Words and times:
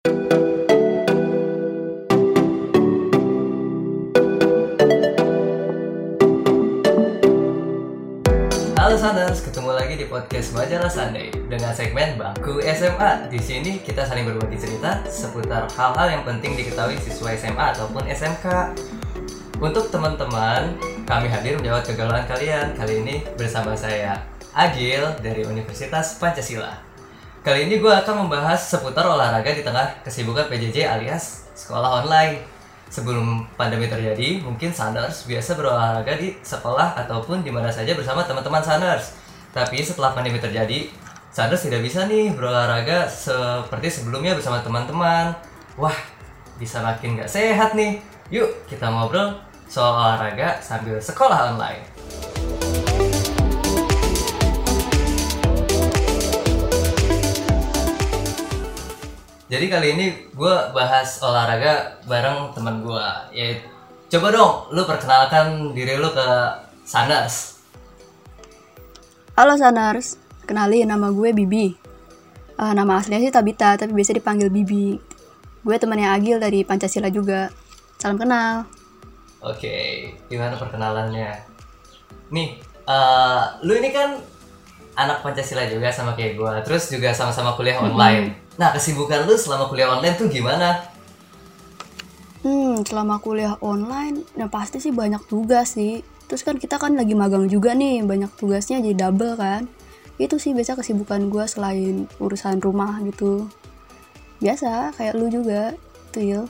Halo 0.00 0.16
Sanders, 8.96 9.44
ketemu 9.44 9.76
lagi 9.76 10.00
di 10.00 10.08
podcast 10.08 10.56
Majalah 10.56 10.88
Sunday 10.88 11.28
dengan 11.52 11.76
segmen 11.76 12.16
Bangku 12.16 12.64
SMA. 12.64 13.28
Di 13.28 13.36
sini 13.36 13.84
kita 13.84 14.08
saling 14.08 14.24
berbagi 14.24 14.56
cerita 14.56 15.04
seputar 15.04 15.68
hal-hal 15.76 16.08
yang 16.08 16.24
penting 16.24 16.56
diketahui 16.56 16.96
siswa 16.96 17.36
SMA 17.36 17.76
ataupun 17.76 18.08
SMK. 18.08 18.72
Untuk 19.60 19.92
teman-teman, 19.92 20.80
kami 21.04 21.28
hadir 21.28 21.60
menjawab 21.60 21.84
kegalauan 21.84 22.24
kalian. 22.24 22.72
Kali 22.72 23.04
ini 23.04 23.20
bersama 23.36 23.76
saya 23.76 24.16
Agil 24.56 25.12
dari 25.20 25.44
Universitas 25.44 26.16
Pancasila. 26.16 26.89
Kali 27.40 27.72
ini 27.72 27.80
gue 27.80 27.88
akan 27.88 28.28
membahas 28.28 28.68
seputar 28.68 29.08
olahraga 29.08 29.48
di 29.56 29.64
tengah 29.64 30.04
kesibukan 30.04 30.52
PJJ 30.52 30.84
alias 30.84 31.48
sekolah 31.56 32.04
online. 32.04 32.36
Sebelum 32.92 33.48
pandemi 33.56 33.88
terjadi, 33.88 34.44
mungkin 34.44 34.76
Sanders 34.76 35.24
biasa 35.24 35.56
berolahraga 35.56 36.20
di 36.20 36.36
sekolah 36.44 37.00
ataupun 37.00 37.40
di 37.40 37.48
mana 37.48 37.72
saja 37.72 37.96
bersama 37.96 38.28
teman-teman 38.28 38.60
Sanders. 38.60 39.16
Tapi 39.56 39.80
setelah 39.80 40.12
pandemi 40.12 40.36
terjadi, 40.36 40.92
Sanders 41.32 41.64
tidak 41.64 41.80
bisa 41.80 42.04
nih 42.04 42.28
berolahraga 42.36 43.08
seperti 43.08 43.88
sebelumnya 43.88 44.36
bersama 44.36 44.60
teman-teman. 44.60 45.32
Wah, 45.80 45.96
bisa 46.60 46.84
makin 46.84 47.24
gak 47.24 47.32
sehat 47.32 47.72
nih. 47.72 48.04
Yuk, 48.28 48.68
kita 48.68 48.84
ngobrol 48.92 49.40
soal 49.64 49.96
olahraga 49.96 50.60
sambil 50.60 51.00
sekolah 51.00 51.56
online. 51.56 51.88
Jadi 59.50 59.66
kali 59.66 59.98
ini 59.98 60.06
gue 60.30 60.54
bahas 60.70 61.18
olahraga 61.26 61.98
bareng 62.06 62.54
teman 62.54 62.86
gue. 62.86 63.06
Ya, 63.34 63.58
coba 64.06 64.30
dong, 64.30 64.70
lu 64.70 64.86
perkenalkan 64.86 65.74
diri 65.74 65.98
lu 65.98 66.06
ke 66.14 66.28
Sanders. 66.86 67.58
Halo 69.34 69.58
Sanars, 69.58 70.22
kenalin 70.46 70.86
nama 70.86 71.10
gue 71.10 71.34
Bibi. 71.34 71.74
Eh, 72.62 72.72
nama 72.78 73.02
aslinya 73.02 73.26
sih 73.26 73.34
Tabita, 73.34 73.74
tapi 73.74 73.90
biasa 73.90 74.14
dipanggil 74.14 74.54
Bibi. 74.54 75.02
Gue 75.66 75.76
temannya 75.82 76.14
Agil 76.14 76.38
dari 76.38 76.62
Pancasila 76.62 77.10
juga. 77.10 77.50
Salam 77.98 78.22
kenal. 78.22 78.70
Oke, 79.42 80.14
gimana 80.30 80.54
perkenalannya? 80.54 81.42
Nih, 82.30 82.54
eh, 82.86 83.42
lu 83.66 83.74
ini 83.74 83.90
kan 83.90 84.14
anak 85.00 85.24
Pancasila 85.24 85.64
juga 85.64 85.88
sama 85.88 86.12
kayak 86.12 86.36
gue, 86.36 86.52
terus 86.68 86.92
juga 86.92 87.16
sama-sama 87.16 87.56
kuliah 87.56 87.80
online. 87.80 88.36
Nah, 88.60 88.76
kesibukan 88.76 89.24
lu 89.24 89.34
selama 89.40 89.66
kuliah 89.72 89.88
online 89.88 90.14
tuh 90.20 90.28
gimana? 90.28 90.84
Hmm, 92.40 92.80
selama 92.84 93.20
kuliah 93.20 93.56
online, 93.60 94.24
nah 94.36 94.48
pasti 94.48 94.80
sih 94.80 94.92
banyak 94.92 95.24
tugas 95.28 95.76
sih. 95.76 96.00
Terus 96.24 96.40
kan 96.46 96.56
kita 96.56 96.80
kan 96.80 96.96
lagi 96.96 97.12
magang 97.12 97.48
juga 97.48 97.72
nih, 97.76 98.00
banyak 98.04 98.32
tugasnya 98.36 98.80
jadi 98.80 99.08
double 99.08 99.36
kan. 99.36 99.68
Itu 100.20 100.36
sih 100.36 100.52
biasa 100.52 100.76
kesibukan 100.76 101.28
gue 101.28 101.44
selain 101.48 102.04
urusan 102.20 102.60
rumah 102.60 103.00
gitu. 103.04 103.48
Biasa, 104.40 104.96
kayak 104.96 105.16
lu 105.16 105.28
juga, 105.28 105.76
tuh. 106.12 106.48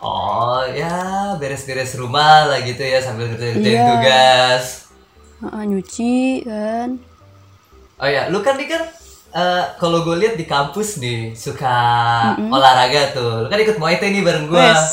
Oh, 0.00 0.64
ya 0.64 1.36
beres-beres 1.36 1.92
rumah 2.00 2.48
lah 2.48 2.64
gitu 2.64 2.80
ya 2.80 3.04
sambil 3.04 3.28
ngerjain 3.28 3.60
Iya. 3.60 3.84
tugas. 3.84 4.64
Heeh, 5.44 5.62
nyuci 5.68 6.16
kan. 6.48 6.88
Oh 8.00 8.08
ya, 8.08 8.32
lu 8.32 8.40
kan 8.40 8.56
nih 8.56 8.64
kan 8.64 8.82
eh, 9.36 9.64
kalau 9.76 10.00
gue 10.00 10.16
lihat 10.16 10.34
di 10.40 10.48
kampus 10.48 10.96
nih 10.96 11.36
suka 11.36 11.76
olahraga 12.48 13.12
tuh. 13.12 13.44
Lu 13.44 13.48
kan 13.52 13.60
ikut 13.60 13.76
Muay 13.76 14.00
Thai 14.00 14.10
nih 14.16 14.24
bareng 14.24 14.48
gue. 14.48 14.56
Wes. 14.56 14.84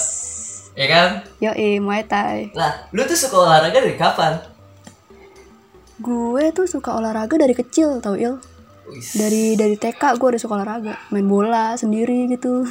Ya 0.75 0.85
kan? 0.91 1.09
Yoi, 1.39 1.79
Muay 1.79 2.03
Thai. 2.03 2.51
Nah, 2.51 2.91
lu 2.91 3.07
tuh 3.07 3.15
suka 3.15 3.47
olahraga 3.47 3.79
dari 3.79 3.95
kapan? 3.95 4.43
Gue 5.97 6.51
tuh 6.53 6.67
suka 6.69 6.93
olahraga 6.99 7.39
dari 7.39 7.55
kecil 7.55 8.03
tau 8.03 8.13
Il. 8.19 8.37
Dari 9.15 9.55
dari 9.55 9.75
TK 9.75 10.15
gue 10.15 10.27
udah 10.35 10.41
suka 10.41 10.53
olahraga, 10.59 10.95
main 11.11 11.27
bola 11.27 11.75
sendiri 11.79 12.27
gitu. 12.27 12.63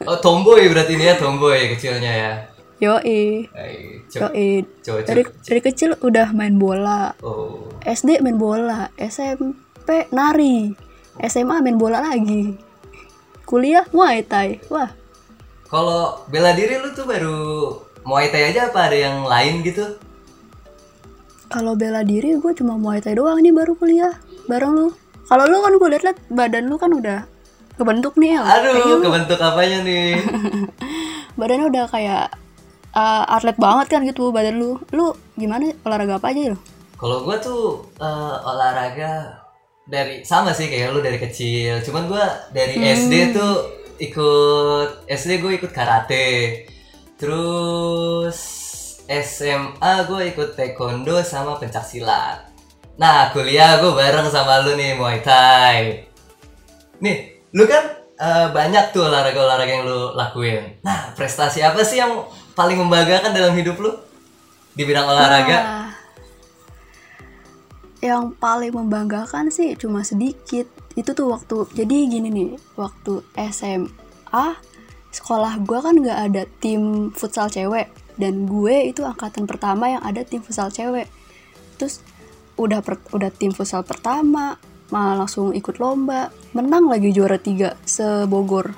Oh, 0.00 0.16
tomboy 0.16 0.64
berarti 0.72 0.96
ini 0.96 1.12
ya, 1.12 1.20
tomboy 1.20 1.76
kecilnya 1.76 2.08
ya. 2.08 2.32
Yoi, 2.80 3.44
co- 4.08 4.32
yoi. 4.32 4.64
Dari 5.04 5.22
dari 5.22 5.60
kecil 5.60 6.00
udah 6.00 6.32
main 6.32 6.56
bola. 6.56 7.12
Oh. 7.20 7.68
SD 7.84 8.24
main 8.24 8.40
bola, 8.40 8.88
SMP 8.96 10.08
nari, 10.10 10.72
SMA 11.20 11.60
main 11.60 11.76
bola 11.76 12.00
lagi. 12.00 12.56
Kuliah 13.44 13.84
Muay 13.92 14.24
Thai. 14.24 14.64
Wah, 14.72 14.88
Kalau 15.68 16.24
bela 16.26 16.50
diri 16.50 16.80
lu 16.80 16.88
tuh 16.90 17.04
baru 17.04 17.38
Muay 18.02 18.32
Thai 18.32 18.50
aja 18.50 18.72
apa 18.72 18.88
ada 18.88 18.96
yang 18.96 19.22
lain 19.22 19.60
gitu? 19.62 19.84
kalau 21.50 21.74
bela 21.74 22.06
diri 22.06 22.38
gue 22.38 22.52
cuma 22.54 22.78
Muay 22.78 23.02
Thai 23.02 23.18
doang 23.18 23.42
nih 23.42 23.50
baru 23.50 23.74
kuliah 23.74 24.14
bareng 24.46 24.70
lu. 24.70 24.88
Kalau 25.26 25.50
lu 25.50 25.58
kan 25.58 25.74
gue 25.74 25.88
liat-liat 25.90 26.18
badan 26.30 26.70
lu 26.70 26.78
kan 26.78 26.94
udah 26.94 27.26
kebentuk 27.74 28.14
nih 28.14 28.38
El. 28.38 28.46
Aduh, 28.46 29.02
kebentuk 29.02 29.34
apanya 29.42 29.82
nih? 29.82 30.14
Badannya 31.38 31.66
udah 31.66 31.84
kayak 31.90 32.30
uh, 32.94 33.24
atlet 33.26 33.56
banget 33.58 33.86
kan 33.90 34.00
gitu 34.06 34.30
badan 34.34 34.58
lu. 34.58 34.78
Lu 34.94 35.14
gimana 35.38 35.70
olahraga 35.86 36.18
apa 36.18 36.30
aja 36.32 36.54
lo? 36.54 36.58
Kalau 37.00 37.24
gue 37.24 37.36
tuh 37.40 37.80
eh, 37.96 38.36
olahraga 38.44 39.40
dari 39.88 40.20
sama 40.20 40.52
sih 40.52 40.68
kayak 40.68 40.92
lu 40.92 41.00
dari 41.00 41.16
kecil. 41.16 41.80
Cuman 41.80 42.04
gue 42.12 42.24
dari 42.52 42.76
SD 42.76 43.32
tuh 43.32 43.54
ikut 43.96 45.08
SD 45.08 45.40
gue 45.40 45.56
ikut 45.56 45.72
karate. 45.72 46.68
Terus 47.16 48.36
SMA 49.08 49.92
gue 50.04 50.20
ikut 50.28 50.60
taekwondo 50.60 51.24
sama 51.24 51.56
pencak 51.56 51.88
silat. 51.88 52.52
Nah 53.00 53.32
kuliah 53.32 53.80
gue 53.80 53.96
bareng 53.96 54.28
sama 54.28 54.60
lu 54.60 54.76
nih 54.76 54.92
Muay 55.00 55.24
Thai. 55.24 56.04
Nih, 57.00 57.48
lu 57.56 57.64
kan 57.64 57.96
eh, 58.20 58.48
banyak 58.52 58.92
tuh 58.92 59.08
olahraga-olahraga 59.08 59.72
yang 59.72 59.88
lu 59.88 60.12
lakuin. 60.12 60.76
Nah, 60.84 61.16
prestasi 61.16 61.64
apa 61.64 61.80
sih 61.80 61.96
yang 61.96 62.28
paling 62.54 62.78
membanggakan 62.78 63.32
dalam 63.32 63.52
hidup 63.56 63.76
lu 63.78 63.92
di 64.74 64.82
bidang 64.86 65.06
olahraga? 65.06 65.58
Wah. 65.58 65.90
Yang 68.00 68.24
paling 68.40 68.72
membanggakan 68.72 69.52
sih 69.52 69.76
cuma 69.76 70.00
sedikit. 70.06 70.64
Itu 70.96 71.12
tuh 71.12 71.30
waktu 71.30 71.68
jadi 71.76 71.96
gini 72.08 72.28
nih, 72.32 72.50
waktu 72.74 73.22
SMA 73.36 74.46
sekolah 75.10 75.58
gue 75.66 75.78
kan 75.82 75.94
nggak 75.98 76.18
ada 76.30 76.42
tim 76.62 77.10
futsal 77.10 77.50
cewek 77.50 77.90
dan 78.14 78.46
gue 78.46 78.94
itu 78.94 79.02
angkatan 79.02 79.44
pertama 79.44 79.90
yang 79.90 80.02
ada 80.06 80.22
tim 80.22 80.40
futsal 80.40 80.70
cewek. 80.70 81.10
Terus 81.76 82.04
udah 82.60 82.84
per- 82.84 83.04
udah 83.16 83.32
tim 83.32 83.50
futsal 83.50 83.80
pertama, 83.80 84.60
malah 84.92 85.24
langsung 85.24 85.56
ikut 85.56 85.80
lomba, 85.80 86.28
menang 86.52 86.86
lagi 86.90 87.10
juara 87.14 87.40
tiga 87.40 87.80
sebogor. 87.88 88.76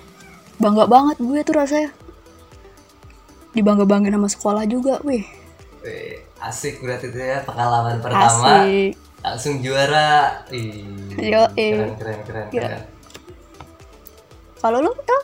Bangga 0.62 0.86
banget 0.86 1.18
gue 1.18 1.40
tuh 1.42 1.54
rasanya. 1.58 1.90
Dibangga-banggain 3.52 4.16
sama 4.16 4.28
sekolah 4.28 4.64
juga, 4.64 5.00
wih. 5.04 5.24
Wih, 5.82 6.22
asik 6.40 6.80
berarti 6.80 7.10
itu 7.10 7.18
ya 7.18 7.42
pengalaman 7.42 7.98
pertama 7.98 8.64
Asik. 8.64 8.94
langsung 9.20 9.58
juara. 9.60 10.40
Ih, 10.54 10.86
Yoi. 11.18 11.68
keren 11.74 11.92
keren 11.98 12.20
keren. 12.24 12.46
Keren. 12.48 12.82
Kalau 14.62 14.78
lu, 14.78 14.92
El? 14.94 15.22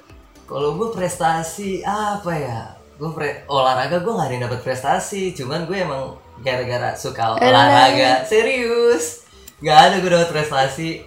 Kalau 0.48 0.70
gue 0.74 0.88
prestasi 0.90 1.84
apa 1.86 2.32
ya? 2.34 2.60
Gue 2.98 3.14
pre- 3.14 3.46
olahraga 3.46 4.02
gue 4.02 4.10
nggak 4.10 4.26
ada 4.26 4.34
yang 4.34 4.44
dapat 4.50 4.60
prestasi, 4.66 5.30
cuman 5.30 5.64
gue 5.70 5.78
emang 5.78 6.18
gara-gara 6.42 6.98
suka 6.98 7.38
olahraga 7.38 8.26
serius. 8.26 9.22
Nggak 9.62 9.78
ada 9.78 9.94
gue 10.02 10.10
dapat 10.10 10.30
prestasi. 10.34 11.06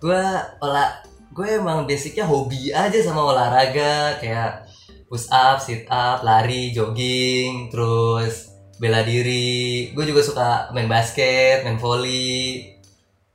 Gue 0.00 0.16
olah 0.64 1.04
gue 1.36 1.48
emang 1.52 1.84
basicnya 1.84 2.24
hobi 2.24 2.72
aja 2.72 2.96
sama 3.04 3.20
olahraga 3.20 4.16
kayak 4.16 4.64
push 5.06 5.30
up, 5.30 5.62
sit 5.62 5.86
up, 5.86 6.26
lari, 6.26 6.74
jogging, 6.74 7.70
terus 7.70 8.50
bela 8.76 9.02
diri. 9.06 9.90
Gue 9.94 10.04
juga 10.04 10.20
suka 10.22 10.48
main 10.74 10.90
basket, 10.90 11.62
main 11.62 11.78
volley, 11.78 12.74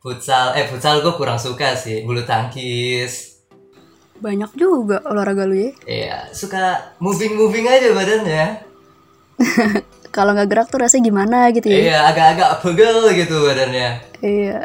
futsal. 0.04 0.54
Eh 0.56 0.68
futsal 0.68 1.00
gue 1.02 1.14
kurang 1.16 1.40
suka 1.40 1.74
sih, 1.76 2.04
bulu 2.04 2.24
tangkis. 2.28 3.42
Banyak 4.22 4.54
juga 4.54 5.02
olahraga 5.10 5.50
lu 5.50 5.58
ya. 5.58 5.72
Iya, 5.90 6.18
suka 6.30 6.94
moving-moving 7.02 7.66
aja 7.66 7.90
badannya. 7.90 8.46
Kalau 10.16 10.36
nggak 10.36 10.50
gerak 10.52 10.68
tuh 10.68 10.84
rasanya 10.84 11.08
gimana 11.08 11.38
gitu 11.56 11.72
ya. 11.72 11.80
Iya, 11.80 11.98
agak-agak 12.12 12.52
pegel 12.62 12.98
gitu 13.16 13.36
badannya. 13.48 13.90
Iya. 14.22 14.60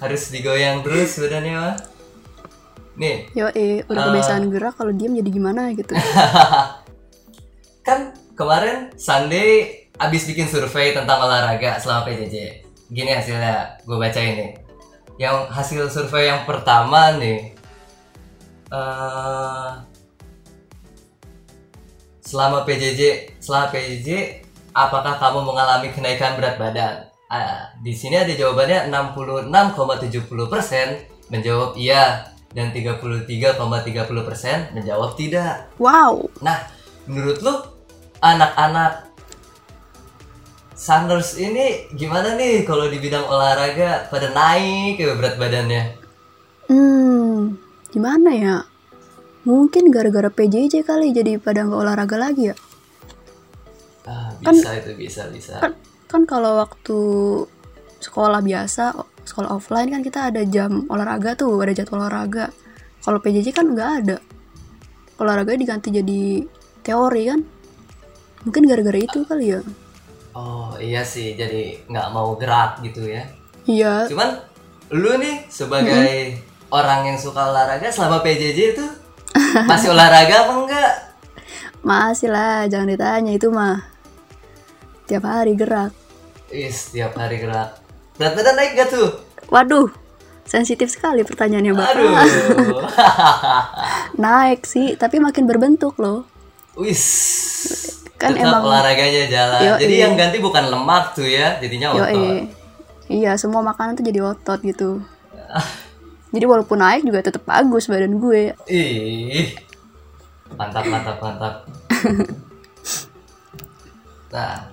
Harus 0.00 0.30
digoyang 0.30 0.80
terus 0.86 1.18
badannya 1.18 1.54
mah. 1.58 1.97
Nih, 2.98 3.30
Yo, 3.30 3.46
eh, 3.54 3.86
udah 3.86 4.02
Eh. 4.02 4.06
kebiasaan 4.10 4.50
gerak 4.50 4.74
kalau 4.74 4.90
diem 4.90 5.14
jadi 5.14 5.30
gimana 5.30 5.70
gitu. 5.70 5.94
kan 7.86 8.10
kemarin 8.34 8.90
Sunday 8.98 9.86
abis 9.94 10.26
bikin 10.26 10.50
survei 10.50 10.90
tentang 10.90 11.22
olahraga 11.22 11.78
selama 11.78 12.04
PJJ. 12.04 12.66
Gini 12.90 13.14
hasilnya, 13.14 13.78
gue 13.86 13.94
baca 13.94 14.18
ini. 14.18 14.58
Yang 15.14 15.36
hasil 15.50 15.82
survei 15.88 16.26
yang 16.26 16.42
pertama 16.42 17.14
nih, 17.16 17.54
eh 18.68 19.70
selama 22.20 22.62
PJJ, 22.62 23.32
selama 23.40 23.70
PJJ, 23.70 24.08
apakah 24.74 25.16
kamu 25.16 25.40
mengalami 25.42 25.88
kenaikan 25.90 26.36
berat 26.36 26.58
badan? 26.58 26.94
Ah, 27.28 27.68
di 27.78 27.92
sini 27.92 28.16
ada 28.16 28.32
jawabannya 28.32 28.88
66,70% 28.88 31.04
menjawab 31.28 31.76
iya 31.76 32.24
dan 32.52 32.72
33,30% 32.72 34.72
menjawab 34.72 35.16
tidak. 35.16 35.68
Wow. 35.76 36.32
Nah, 36.40 36.64
menurut 37.04 37.40
lu 37.44 37.54
anak-anak 38.20 39.08
Sanders 40.78 41.34
ini 41.34 41.90
gimana 41.90 42.38
nih 42.38 42.62
kalau 42.62 42.86
di 42.86 43.02
bidang 43.02 43.26
olahraga 43.26 44.06
pada 44.06 44.30
naik 44.30 45.02
ke 45.02 45.10
berat 45.18 45.34
badannya? 45.34 45.98
Hmm, 46.70 47.58
gimana 47.90 48.30
ya? 48.30 48.56
Mungkin 49.42 49.90
gara-gara 49.90 50.30
PJJ 50.30 50.86
kali 50.86 51.10
jadi 51.10 51.42
pada 51.42 51.66
nggak 51.66 51.82
olahraga 51.82 52.14
lagi 52.14 52.54
ya. 52.54 52.56
Ah, 54.06 54.30
Kan- 54.38 54.54
bisa 54.54 54.70
itu 54.78 54.94
bisa 54.94 55.22
bisa. 55.34 55.58
Kan, 55.58 55.74
kan 56.06 56.22
kalau 56.30 56.62
waktu 56.62 56.98
sekolah 57.98 58.38
biasa, 58.38 58.94
sekolah 59.28 59.52
offline 59.52 59.92
kan 59.92 60.00
kita 60.00 60.32
ada 60.32 60.40
jam 60.48 60.88
olahraga 60.88 61.36
tuh, 61.36 61.60
ada 61.60 61.76
jadwal 61.76 62.00
olahraga. 62.00 62.48
Kalau 63.04 63.20
PJJ 63.20 63.52
kan 63.52 63.68
nggak 63.68 63.90
ada. 64.04 64.16
Olahraga 65.20 65.52
diganti 65.52 65.92
jadi 65.92 66.48
teori 66.80 67.22
kan. 67.28 67.40
Mungkin 68.48 68.64
gara-gara 68.64 68.96
itu 68.96 69.28
kali 69.28 69.52
ya. 69.52 69.60
Oh 70.32 70.72
iya 70.80 71.04
sih, 71.04 71.36
jadi 71.36 71.84
nggak 71.84 72.08
mau 72.16 72.32
gerak 72.40 72.80
gitu 72.80 73.04
ya. 73.04 73.28
Iya, 73.68 74.08
Cuman 74.08 74.40
lu 74.88 75.20
nih 75.20 75.44
sebagai 75.52 76.40
orang 76.72 77.12
yang 77.12 77.18
suka 77.20 77.52
olahraga 77.52 77.92
selama 77.92 78.24
PJJ 78.24 78.58
itu 78.72 78.86
masih 79.68 79.92
olahraga 79.92 80.48
apa 80.48 80.52
enggak? 80.56 80.92
masih 81.78 82.28
lah, 82.28 82.66
jangan 82.66 82.90
ditanya 82.90 83.32
itu 83.32 83.48
mah. 83.52 83.84
Tiap 85.08 85.24
hari 85.24 85.56
gerak. 85.56 85.92
Is 86.52 86.92
tiap 86.92 87.16
hari 87.16 87.40
gerak. 87.40 87.87
Berat 88.18 88.34
badan 88.34 88.54
naik 88.58 88.74
gak 88.74 88.90
tuh? 88.90 89.08
Waduh, 89.48 89.88
sensitif 90.42 90.90
sekali 90.90 91.22
pertanyaannya 91.22 91.72
Bapak. 91.72 91.94
Aduh. 91.94 92.82
Naik 94.26 94.66
sih, 94.66 94.98
tapi 94.98 95.22
makin 95.22 95.46
berbentuk 95.46 95.94
loh. 96.02 96.26
Wis. 96.74 97.04
Kan 98.18 98.34
Tetap 98.34 98.50
emang- 98.50 98.66
olahraganya 98.66 99.30
jalan. 99.30 99.60
Yoi. 99.62 99.80
Jadi 99.86 99.94
yang 99.94 100.14
ganti 100.18 100.42
bukan 100.42 100.66
lemak 100.66 101.14
tuh 101.14 101.30
ya, 101.30 101.62
jadinya 101.62 101.94
Yo, 101.94 102.02
otot. 102.02 102.50
Iya, 103.08 103.38
semua 103.38 103.62
makanan 103.62 103.94
tuh 103.94 104.04
jadi 104.04 104.20
otot 104.20 104.60
gitu. 104.66 104.98
Jadi 106.34 106.44
walaupun 106.44 106.76
naik 106.76 107.08
juga 107.08 107.24
tetap 107.24 107.48
bagus 107.48 107.88
badan 107.88 108.20
gue. 108.20 108.52
Ih. 108.68 109.56
Mantap, 110.60 110.84
mantap, 110.84 111.16
mantap. 111.24 111.54
nah, 114.34 114.68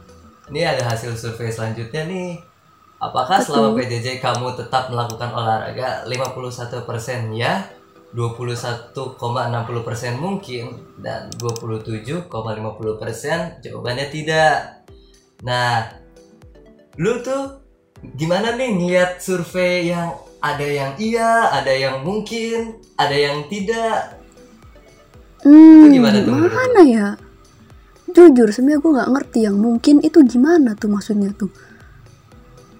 ini 0.51 0.67
ada 0.67 0.83
hasil 0.83 1.15
survei 1.15 1.47
selanjutnya 1.47 2.03
nih. 2.03 2.43
Apakah 3.11 3.41
selama 3.41 3.75
PJJ 3.77 4.19
kamu 4.21 4.55
tetap 4.57 4.89
melakukan 4.89 5.33
olahraga 5.33 6.05
51% 6.09 7.33
ya, 7.37 7.69
21,60% 8.15 10.15
mungkin 10.15 10.71
dan 11.03 11.27
27,50% 11.35 13.59
jawabannya 13.59 14.07
tidak. 14.07 14.87
Nah, 15.43 15.91
lu 16.95 17.19
tuh 17.19 17.59
gimana 18.15 18.55
nih 18.55 18.71
ngeliat 18.71 19.19
survei 19.19 19.91
yang 19.91 20.15
ada 20.39 20.63
yang 20.63 20.95
iya, 20.95 21.51
ada 21.51 21.75
yang 21.75 22.07
mungkin, 22.07 22.79
ada 22.95 23.17
yang 23.17 23.51
tidak. 23.51 24.15
Hmm, 25.43 25.83
Itu 25.83 25.99
gimana 25.99 26.23
tuh 26.23 26.39
gimana 26.39 26.81
ya? 26.87 27.19
Jujur, 28.15 28.47
sebenarnya 28.47 28.79
gue 28.79 28.95
nggak 28.95 29.11
ngerti 29.11 29.39
yang 29.43 29.59
mungkin 29.59 29.99
itu 29.99 30.23
gimana 30.23 30.71
tuh 30.77 30.87
maksudnya 30.87 31.35
tuh. 31.35 31.51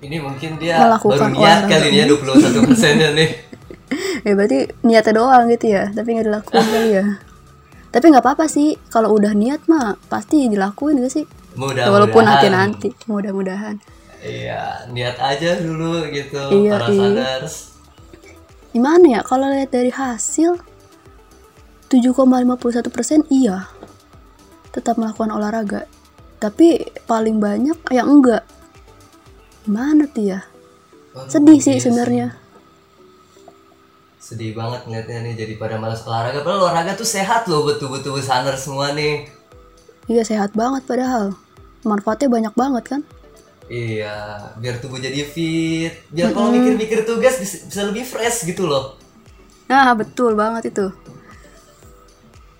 Ini 0.05 0.17
mungkin 0.21 0.61
dia 0.61 0.77
Melakukan 0.85 1.33
baru 1.33 1.41
niat 1.41 1.59
kali 1.65 1.85
ini 1.89 1.97
ya 1.97 2.05
21 2.05 2.65
persennya 2.69 3.09
nih. 3.17 3.29
Ya 4.25 4.33
berarti 4.33 4.65
niatnya 4.81 5.13
doang 5.21 5.45
gitu 5.53 5.69
ya, 5.69 5.93
tapi 5.93 6.17
nggak 6.17 6.25
dilakuin 6.25 6.65
kali 6.65 6.89
ya. 6.97 7.05
Tapi 7.93 8.05
nggak 8.09 8.25
apa-apa 8.25 8.49
sih, 8.49 8.73
kalau 8.89 9.13
udah 9.13 9.37
niat 9.37 9.69
mah 9.69 10.01
pasti 10.09 10.49
dilakuin 10.49 10.97
gak 11.05 11.13
sih? 11.13 11.25
Mudah-mudahan. 11.53 11.93
Walaupun 11.93 12.23
nanti-nanti, 12.25 12.89
mudah-mudahan. 13.05 13.77
Iya, 14.25 14.89
niat 14.89 15.21
aja 15.21 15.61
dulu 15.61 16.09
gitu 16.09 16.41
Iya, 16.41 16.71
para 16.73 16.87
iya. 16.89 17.01
sadars. 17.13 17.55
Gimana 18.73 19.05
ya, 19.05 19.21
kalau 19.21 19.45
lihat 19.53 19.69
dari 19.69 19.93
hasil 19.93 20.57
7,51% 21.93 23.29
iya 23.29 23.69
tetap 24.75 24.99
melakukan 24.99 25.31
olahraga. 25.31 25.87
Tapi 26.41 26.83
paling 27.07 27.39
banyak 27.39 27.79
yang 27.95 28.09
enggak. 28.09 28.43
Gimana 29.65 30.05
tuh 30.07 30.23
ya? 30.31 30.39
Waduh, 31.15 31.31
Sedih 31.31 31.57
sih 31.59 31.75
iya 31.77 31.81
sebenarnya. 31.81 32.27
Sedih 34.19 34.57
banget 34.57 34.85
ngeliatnya 34.85 35.19
nih 35.21 35.33
jadi 35.37 35.53
pada 35.61 35.75
malas 35.77 36.01
olahraga. 36.05 36.41
Padahal 36.41 36.69
olahraga 36.69 36.97
tuh 36.97 37.05
sehat 37.05 37.45
loh 37.49 37.61
buat 37.65 37.77
tubuh-tubuh 37.77 38.21
sadars 38.21 38.65
semua 38.65 38.93
nih. 38.93 39.29
Iya 40.05 40.23
sehat 40.25 40.53
banget 40.53 40.85
padahal. 40.85 41.33
Manfaatnya 41.85 42.29
banyak 42.29 42.53
banget 42.57 42.83
kan? 42.85 43.01
Iya, 43.65 44.15
biar 44.61 44.77
tubuh 44.77 45.01
jadi 45.01 45.25
fit. 45.25 45.93
Biar 46.13 46.29
kalau 46.33 46.53
mikir-mikir 46.53 47.01
tugas 47.01 47.41
bisa 47.41 47.65
bisa 47.65 47.81
lebih 47.85 48.05
fresh 48.05 48.45
gitu 48.45 48.69
loh. 48.69 48.97
Nah 49.69 49.93
betul 49.97 50.37
banget 50.37 50.69
itu. 50.73 50.85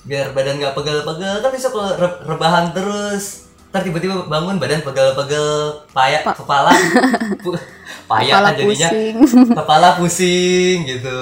biar 0.06 0.38
badan 0.38 0.62
nggak 0.62 0.78
pegel-pegel 0.78 1.42
kan 1.42 1.50
bisa 1.50 1.74
kalau 1.74 1.90
re- 1.98 2.22
rebahan 2.30 2.70
terus 2.78 3.45
ntar 3.76 3.84
tiba-tiba 3.84 4.24
bangun 4.32 4.56
badan 4.56 4.80
pegel-pegel 4.88 5.48
payah 5.92 6.24
kepala. 6.24 6.72
Pu- 7.44 7.60
payah 8.08 8.40
Kepala 8.40 8.48
kan 8.48 8.56
jadinya. 8.56 8.88
pusing. 8.88 9.16
kepala 9.60 9.88
pusing 10.00 10.78
gitu. 10.88 11.20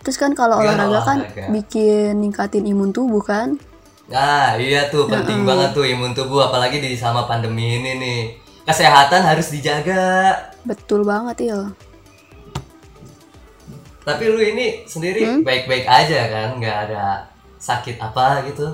Terus 0.00 0.16
kan 0.16 0.32
kalau 0.32 0.56
olahraga 0.64 1.04
kan 1.04 1.18
bikin 1.52 2.16
ningkatin 2.24 2.64
imun 2.64 2.88
tubuh 2.88 3.20
kan? 3.20 3.60
nah 4.10 4.58
iya 4.58 4.90
tuh 4.90 5.06
penting 5.06 5.46
banget 5.46 5.70
tuh 5.70 5.86
imun 5.86 6.10
tubuh 6.10 6.42
apalagi 6.42 6.80
di 6.80 6.96
sama 6.96 7.28
pandemi 7.28 7.76
ini 7.76 8.00
nih. 8.00 8.20
Kesehatan 8.64 9.20
harus 9.20 9.52
dijaga. 9.52 10.32
Betul 10.64 11.04
banget 11.04 11.52
ya. 11.52 11.60
tapi 14.00 14.26
lu 14.26 14.40
ini 14.40 14.88
sendiri 14.88 15.44
baik-baik 15.44 15.84
aja 15.84 16.20
kan? 16.32 16.48
Nggak 16.56 16.76
ada 16.88 17.28
sakit 17.60 18.00
apa 18.00 18.40
gitu? 18.48 18.72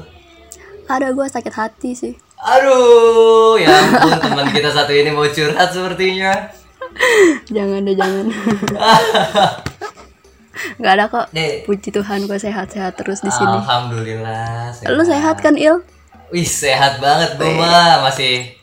Ada 0.87 1.11
gue 1.11 1.26
sakit 1.26 1.52
hati 1.52 1.90
sih. 1.92 2.14
Aduh 2.37 3.57
ya 3.57 3.69
ampun 3.73 4.12
teman 4.21 4.47
kita 4.52 4.69
satu 4.73 4.93
ini 4.93 5.11
mau 5.12 5.25
curhat 5.28 5.73
sepertinya 5.73 6.52
Jangan 7.52 7.85
deh 7.87 7.97
jangan. 7.97 8.26
Gak 10.81 10.93
ada 10.97 11.05
kok. 11.12 11.26
nih 11.37 11.69
Puji 11.69 11.93
Tuhan 11.93 12.25
gue 12.25 12.38
sehat-sehat 12.40 12.97
terus 12.97 13.21
di 13.21 13.28
sini. 13.28 13.61
Alhamdulillah. 13.61 14.73
Lu 14.88 15.05
sehat 15.05 15.45
kan 15.45 15.55
Il? 15.55 15.85
Wih 16.33 16.49
sehat 16.49 16.99
banget 16.99 17.38
gue 17.38 17.50
mah 17.55 18.02
masih 18.02 18.57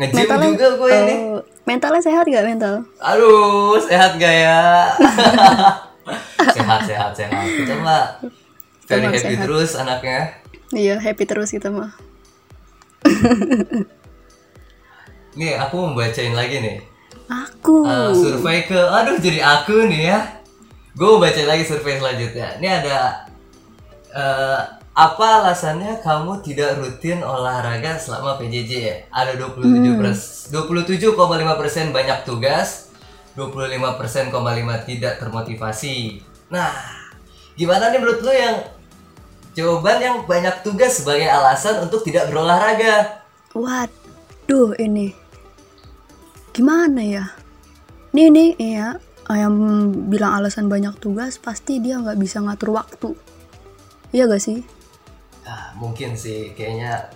nge-gym 0.00 0.26
juga 0.56 0.68
gue 0.80 0.90
ini. 0.90 1.14
Oh, 1.22 1.40
mentalnya 1.68 2.02
sehat 2.02 2.24
gak 2.26 2.44
mental? 2.44 2.82
Aduh 2.98 3.78
sehat 3.84 4.16
gak 4.16 4.34
ya? 4.34 4.90
sehat 6.56 6.80
sehat 6.88 7.12
sehat. 7.14 7.44
Kita 7.44 7.74
mah 7.78 8.16
very 8.88 9.06
happy 9.06 9.36
sehat. 9.36 9.44
terus 9.44 9.70
anaknya. 9.76 10.20
Iya 10.72 10.96
happy 10.98 11.24
terus 11.28 11.52
kita 11.52 11.68
mah. 11.70 11.94
Nih 15.36 15.52
aku 15.60 15.74
mau 15.76 15.92
bacain 15.92 16.32
lagi 16.32 16.64
nih. 16.64 16.76
Aku. 17.26 17.84
Eh, 17.84 18.10
survei 18.16 18.64
ke, 18.64 18.78
aduh 18.78 19.20
jadi 19.20 19.44
aku 19.44 19.84
nih 19.90 20.02
ya. 20.14 20.20
Gue 20.96 21.08
mau 21.12 21.20
bacain 21.20 21.44
lagi 21.44 21.68
survei 21.68 22.00
selanjutnya. 22.00 22.56
Ini 22.56 22.68
ada 22.82 22.98
eh, 24.16 24.60
apa 24.96 25.44
alasannya 25.44 26.00
kamu 26.00 26.40
tidak 26.40 26.80
rutin 26.80 27.20
olahraga 27.20 28.00
selama 28.00 28.40
PJJ 28.40 28.70
ya? 28.72 28.96
Ada 29.12 29.36
27 29.36 30.00
pers 30.00 30.48
27,5 30.48 31.60
persen 31.60 31.92
banyak 31.92 32.24
tugas, 32.24 32.88
25,5 33.36 34.32
tidak 34.88 35.20
termotivasi. 35.20 36.24
Nah, 36.48 36.72
gimana 37.60 37.92
nih 37.92 38.00
menurut 38.00 38.24
lu 38.24 38.32
yang 38.32 38.56
jawaban 39.56 39.98
yang 39.98 40.16
banyak 40.28 40.60
tugas 40.60 41.00
sebagai 41.00 41.26
alasan 41.32 41.80
untuk 41.80 42.04
tidak 42.04 42.28
berolahraga? 42.28 43.24
Waduh 43.56 44.76
ini. 44.76 45.16
Gimana 46.52 47.00
ya? 47.00 47.24
Nih 48.12 48.28
nih 48.28 48.50
ya. 48.60 49.00
Yang 49.26 49.54
bilang 50.06 50.38
alasan 50.38 50.70
banyak 50.70 50.94
tugas 51.02 51.40
pasti 51.40 51.82
dia 51.82 51.98
nggak 51.98 52.20
bisa 52.20 52.38
ngatur 52.44 52.76
waktu. 52.76 53.10
Iya 54.14 54.30
gak 54.30 54.44
sih? 54.44 54.62
Ah, 55.42 55.74
mungkin 55.74 56.14
sih 56.14 56.54
kayaknya 56.54 57.10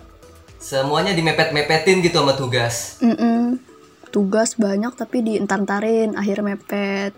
semuanya 0.59 1.15
dimepet-mepetin 1.15 2.03
gitu 2.03 2.19
sama 2.19 2.35
tugas. 2.35 2.99
Mm-mm. 2.99 3.63
Tugas 4.11 4.59
banyak 4.59 4.91
tapi 4.91 5.23
dientar-tarin, 5.23 6.19
akhir 6.19 6.43
mepet. 6.43 7.15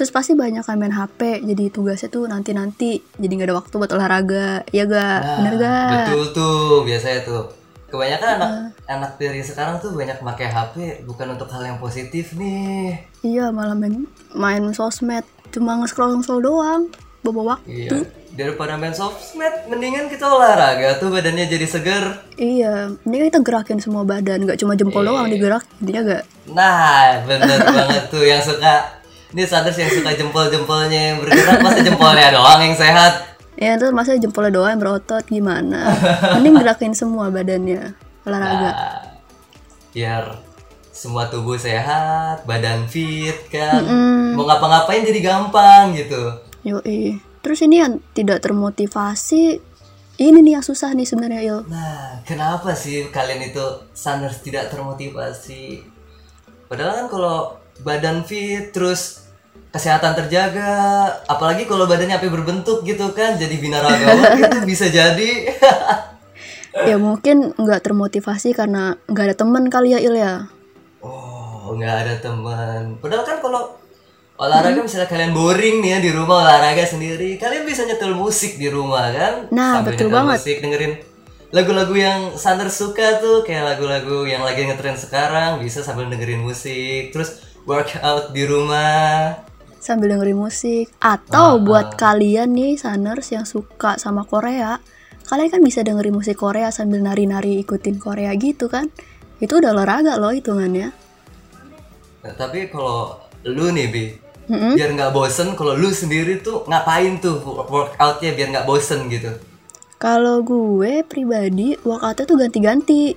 Terus 0.00 0.08
pasti 0.10 0.32
banyak 0.32 0.64
kan 0.64 0.74
main 0.74 0.88
HP 0.90 1.44
jadi 1.44 1.68
tugasnya 1.68 2.08
tuh 2.08 2.24
nanti 2.24 2.50
nanti 2.50 2.90
jadi 3.14 3.28
nggak 3.30 3.48
ada 3.48 3.58
waktu 3.58 3.74
buat 3.74 3.92
olahraga 3.92 4.64
ya 4.70 4.82
gak 4.82 5.18
Nah, 5.20 5.36
bener 5.36 5.54
gak 5.54 5.92
Betul 6.08 6.24
tuh, 6.32 6.80
biasanya 6.82 7.20
tuh. 7.20 7.42
Kebanyakan 7.86 8.28
anak 8.34 8.50
anak 8.86 9.12
dari 9.16 9.42
sekarang 9.42 9.76
tuh 9.76 9.92
banyak 9.92 10.16
pakai 10.18 10.46
HP 10.46 10.74
bukan 11.04 11.34
untuk 11.34 11.50
hal 11.50 11.66
yang 11.66 11.76
positif 11.76 12.32
nih. 12.32 12.96
iya 13.20 13.50
malah 13.50 13.74
main 13.74 14.06
main 14.32 14.64
sosmed 14.70 15.20
cuma 15.50 15.76
nge-scroll 15.76 16.16
scroll 16.16 16.40
doang 16.40 16.88
bawa 17.20 17.58
waktu 17.58 17.68
Iya. 17.68 18.08
Daripada 18.30 18.78
main 18.78 18.94
sosmed, 18.94 19.66
mendingan 19.66 20.06
kita 20.06 20.22
olahraga 20.24 20.96
tuh 20.96 21.10
badannya 21.10 21.44
jadi 21.44 21.66
seger. 21.66 22.04
iya 22.38 22.88
ini 23.02 23.26
kita 23.26 23.42
gerakin 23.42 23.76
semua 23.76 24.00
badan 24.02 24.46
nggak 24.46 24.56
cuma 24.56 24.72
jempol 24.72 25.02
doang 25.02 25.26
digerak 25.26 25.66
intinya 25.76 26.00
gak 26.08 26.24
Nah, 26.48 27.20
bener 27.22 27.58
banget 27.76 28.06
tuh 28.06 28.22
yang 28.22 28.38
suka 28.40 28.99
ini 29.30 29.42
sadar 29.46 29.70
yang 29.74 29.90
suka 29.90 30.10
jempol-jempolnya 30.14 31.00
yang 31.14 31.16
bergerak 31.22 31.62
masa 31.62 31.80
jempolnya 31.86 32.34
doang 32.34 32.60
yang 32.62 32.76
sehat. 32.76 33.12
ya 33.60 33.76
terus 33.76 33.92
masa 33.92 34.16
jempolnya 34.16 34.52
doang 34.54 34.70
yang 34.74 34.82
berotot 34.82 35.24
gimana 35.28 35.92
mending 36.38 36.58
gerakin 36.58 36.92
semua 36.96 37.28
badannya 37.28 37.94
olahraga 38.26 38.70
Nah, 38.70 39.00
biar 39.90 40.24
semua 40.90 41.26
tubuh 41.32 41.56
sehat, 41.56 42.44
badan 42.44 42.84
fit 42.84 43.48
kan. 43.48 43.80
Mau 44.36 44.44
ngapa-ngapain 44.44 45.00
jadi 45.00 45.20
gampang 45.24 45.96
gitu. 45.96 46.36
Yoi. 46.60 47.16
Terus 47.40 47.64
ini 47.64 47.80
yang 47.80 48.04
tidak 48.12 48.44
termotivasi, 48.44 49.64
ini 50.20 50.38
nih 50.44 50.60
yang 50.60 50.64
susah 50.66 50.92
nih 50.92 51.08
sebenarnya 51.08 51.40
Il. 51.40 51.58
Nah, 51.72 52.20
kenapa 52.28 52.76
sih 52.76 53.08
kalian 53.08 53.48
itu 53.48 53.64
Sanders 53.96 54.44
tidak 54.44 54.68
termotivasi? 54.68 55.80
Padahal 56.68 56.92
kan 57.00 57.06
kalau 57.08 57.56
badan 57.80 58.22
fit 58.22 58.70
terus 58.70 59.28
kesehatan 59.70 60.18
terjaga, 60.18 60.72
apalagi 61.30 61.62
kalau 61.64 61.86
badannya 61.86 62.18
sampai 62.18 62.30
berbentuk 62.30 62.82
gitu 62.82 63.14
kan, 63.14 63.38
jadi 63.38 63.54
binaragawan 63.54 64.38
itu 64.42 64.58
bisa 64.66 64.86
jadi. 64.90 65.30
Ya 66.70 66.94
mungkin 67.02 67.50
nggak 67.58 67.82
termotivasi 67.82 68.54
karena 68.54 68.94
nggak 69.10 69.24
ada 69.26 69.36
temen 69.42 69.66
kali 69.66 69.90
ya 69.90 69.98
Il 69.98 70.14
ya. 70.14 70.46
oh, 71.02 71.74
nggak 71.74 71.96
ada 72.06 72.14
teman. 72.22 72.94
Padahal 73.02 73.26
kan 73.26 73.42
kalau 73.42 73.74
olahraga 74.38 74.78
misalnya 74.78 75.10
kalian 75.10 75.34
boring 75.34 75.82
nih 75.82 75.90
ya 75.90 75.98
di 75.98 76.10
rumah 76.14 76.46
olahraga 76.46 76.86
sendiri, 76.86 77.42
kalian 77.42 77.66
bisa 77.66 77.82
nyetel 77.90 78.14
musik 78.14 78.54
di 78.54 78.70
rumah 78.70 79.10
kan? 79.10 79.34
Nah, 79.50 79.82
Sambil 79.82 79.98
betul 79.98 80.08
banget. 80.14 80.38
Musik 80.38 80.56
dengerin 80.62 80.92
lagu-lagu 81.50 81.94
yang 81.98 82.20
Sanders 82.38 82.78
suka 82.78 83.18
tuh 83.18 83.42
kayak 83.42 83.76
lagu-lagu 83.76 84.22
yang 84.26 84.46
lagi 84.46 84.66
ngetren 84.66 84.94
sekarang 84.94 85.58
bisa 85.58 85.82
sambil 85.82 86.06
dengerin 86.06 86.42
musik 86.46 87.10
terus 87.10 87.42
workout 87.66 88.30
di 88.30 88.46
rumah 88.46 89.42
Sambil 89.80 90.12
dengerin 90.12 90.36
musik. 90.36 90.92
Atau 91.00 91.64
buat 91.64 91.96
kalian 91.96 92.52
nih 92.52 92.76
Saners 92.76 93.32
yang 93.32 93.48
suka 93.48 93.96
sama 93.96 94.28
Korea, 94.28 94.76
kalian 95.24 95.48
kan 95.48 95.64
bisa 95.64 95.80
dengerin 95.80 96.12
musik 96.12 96.36
Korea 96.36 96.68
sambil 96.68 97.00
nari-nari 97.00 97.64
ikutin 97.64 97.96
Korea 97.96 98.28
gitu 98.36 98.68
kan. 98.68 98.92
Itu 99.40 99.56
udah 99.56 99.72
olahraga 99.72 100.20
loh 100.20 100.36
hitungannya. 100.36 100.92
Nah, 102.20 102.34
tapi 102.36 102.68
kalau 102.68 103.24
lu 103.48 103.72
nih 103.72 103.88
bi 103.88 104.04
Mm-mm. 104.52 104.76
biar 104.76 104.92
nggak 104.92 105.16
bosen 105.16 105.56
kalau 105.56 105.72
lu 105.72 105.88
sendiri 105.88 106.44
tuh 106.44 106.68
ngapain 106.68 107.16
tuh 107.16 107.40
workoutnya 107.40 108.36
biar 108.36 108.48
nggak 108.52 108.68
bosen 108.68 109.08
gitu 109.08 109.32
Kalau 110.00 110.40
gue 110.40 111.04
pribadi 111.04 111.76
workoutnya 111.84 112.24
tuh 112.24 112.40
ganti-ganti. 112.40 113.12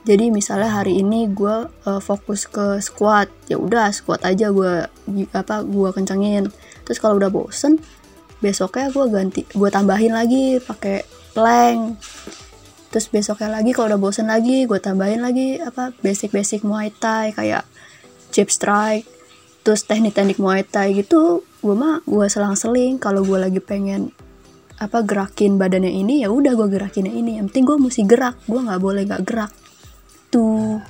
Jadi 0.00 0.32
misalnya 0.32 0.80
hari 0.80 1.04
ini 1.04 1.28
gue 1.28 1.68
uh, 1.68 2.00
fokus 2.00 2.48
ke 2.48 2.80
squat, 2.80 3.28
ya 3.52 3.60
udah 3.60 3.92
squat 3.92 4.24
aja 4.24 4.48
gue 4.48 4.88
apa 5.36 5.60
gue 5.60 5.90
kencengin. 5.92 6.48
Terus 6.88 6.96
kalau 6.96 7.20
udah 7.20 7.28
bosen, 7.28 7.76
besoknya 8.40 8.88
gue 8.88 9.06
ganti, 9.12 9.44
gue 9.44 9.68
tambahin 9.68 10.16
lagi 10.16 10.56
pakai 10.56 11.04
plank. 11.36 12.00
Terus 12.88 13.06
besoknya 13.12 13.60
lagi 13.60 13.76
kalau 13.76 13.92
udah 13.92 14.00
bosen 14.00 14.32
lagi, 14.32 14.64
gue 14.64 14.80
tambahin 14.80 15.20
lagi 15.20 15.60
apa 15.60 15.92
basic-basic 16.00 16.64
Muay 16.64 16.88
Thai 16.96 17.36
kayak 17.36 17.68
chip 18.32 18.48
strike, 18.48 19.04
terus 19.68 19.84
teknik-teknik 19.84 20.40
Muay 20.40 20.64
Thai 20.64 20.96
gitu. 20.96 21.44
Gue 21.60 21.76
mah 21.76 22.00
gue 22.08 22.24
selang-seling 22.24 22.96
kalau 22.96 23.20
gue 23.20 23.36
lagi 23.36 23.60
pengen 23.60 24.16
apa 24.80 25.04
gerakin 25.04 25.60
badannya 25.60 25.92
ini 25.92 26.24
ya 26.24 26.32
udah 26.32 26.56
gue 26.56 26.68
gerakin 26.72 27.12
yang 27.12 27.16
ini. 27.20 27.32
Yang 27.36 27.52
penting 27.52 27.64
gue 27.68 27.76
mesti 27.76 28.02
gerak 28.08 28.36
gue 28.48 28.60
nggak 28.64 28.80
boleh 28.80 29.02
nggak 29.04 29.22
gerak. 29.28 29.52
Tuh. 30.32 30.80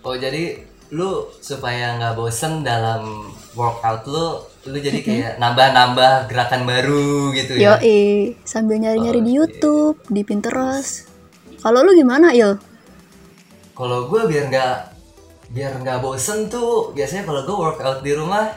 Oh 0.00 0.16
jadi 0.16 0.64
lu 0.96 1.28
supaya 1.44 1.98
nggak 2.00 2.14
bosen 2.16 2.64
dalam 2.64 3.28
workout 3.52 4.06
lu 4.06 4.38
lu 4.70 4.78
jadi 4.78 4.98
kayak 5.02 5.32
nambah-nambah 5.42 6.30
gerakan 6.30 6.62
baru 6.64 7.34
gitu 7.36 7.58
ya? 7.58 7.76
Yo 7.78 8.34
sambil 8.48 8.80
nyari-nyari 8.80 9.20
di 9.20 9.32
YouTube 9.36 10.00
di 10.08 10.22
Pinterest. 10.24 11.10
Kalau 11.60 11.82
lu 11.82 11.92
gimana 11.92 12.32
Il? 12.32 12.56
Kalau 13.76 14.08
gue 14.08 14.22
biar 14.24 14.48
nggak 14.48 14.74
biar 15.52 15.72
nggak 15.82 15.98
bosen 16.02 16.48
tuh 16.50 16.90
biasanya 16.94 17.22
kalau 17.26 17.42
gue 17.46 17.56
workout 17.56 17.98
di 18.02 18.12
rumah 18.14 18.50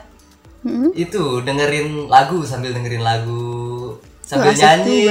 Mm-mm. 0.66 0.92
itu 0.98 1.40
dengerin 1.46 2.10
lagu 2.12 2.42
sambil 2.44 2.74
dengerin 2.74 3.06
lagu 3.06 3.49
sambil 4.30 4.54
nyanyi. 4.54 5.02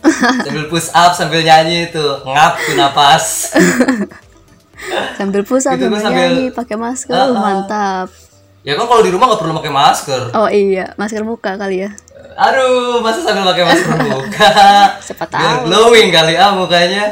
sambil 0.44 0.64
push 0.66 0.88
up 0.90 1.12
sambil 1.12 1.40
nyanyi 1.40 1.86
itu 1.86 2.06
ngap 2.24 2.52
tuh 2.58 2.74
napas. 2.74 3.24
Sambil 5.14 5.46
push 5.46 5.62
up 5.62 5.78
Gitu, 5.78 5.86
sambil 5.86 6.02
sambil- 6.02 6.26
nyanyi 6.26 6.44
pakai 6.50 6.74
masker. 6.74 7.14
Ah, 7.14 7.28
ah. 7.28 7.36
mantap. 7.36 8.08
Ya 8.62 8.74
kan 8.74 8.86
kalau 8.86 8.98
di 8.98 9.10
rumah 9.10 9.30
nggak 9.30 9.38
perlu 9.38 9.54
pakai 9.54 9.70
masker. 9.70 10.22
Oh 10.32 10.48
iya. 10.48 10.90
Masker 10.96 11.22
muka 11.22 11.54
kali 11.54 11.86
ya. 11.86 11.90
Aduh 12.34 12.98
masa 12.98 13.22
sambil 13.22 13.44
pakai 13.44 13.62
masker 13.62 13.94
muka 14.10 14.50
siapa 14.98 15.28
biar 15.28 15.62
tahu. 15.62 15.68
glowing 15.68 16.08
kali 16.10 16.34
ah 16.34 16.50
mukanya. 16.50 17.04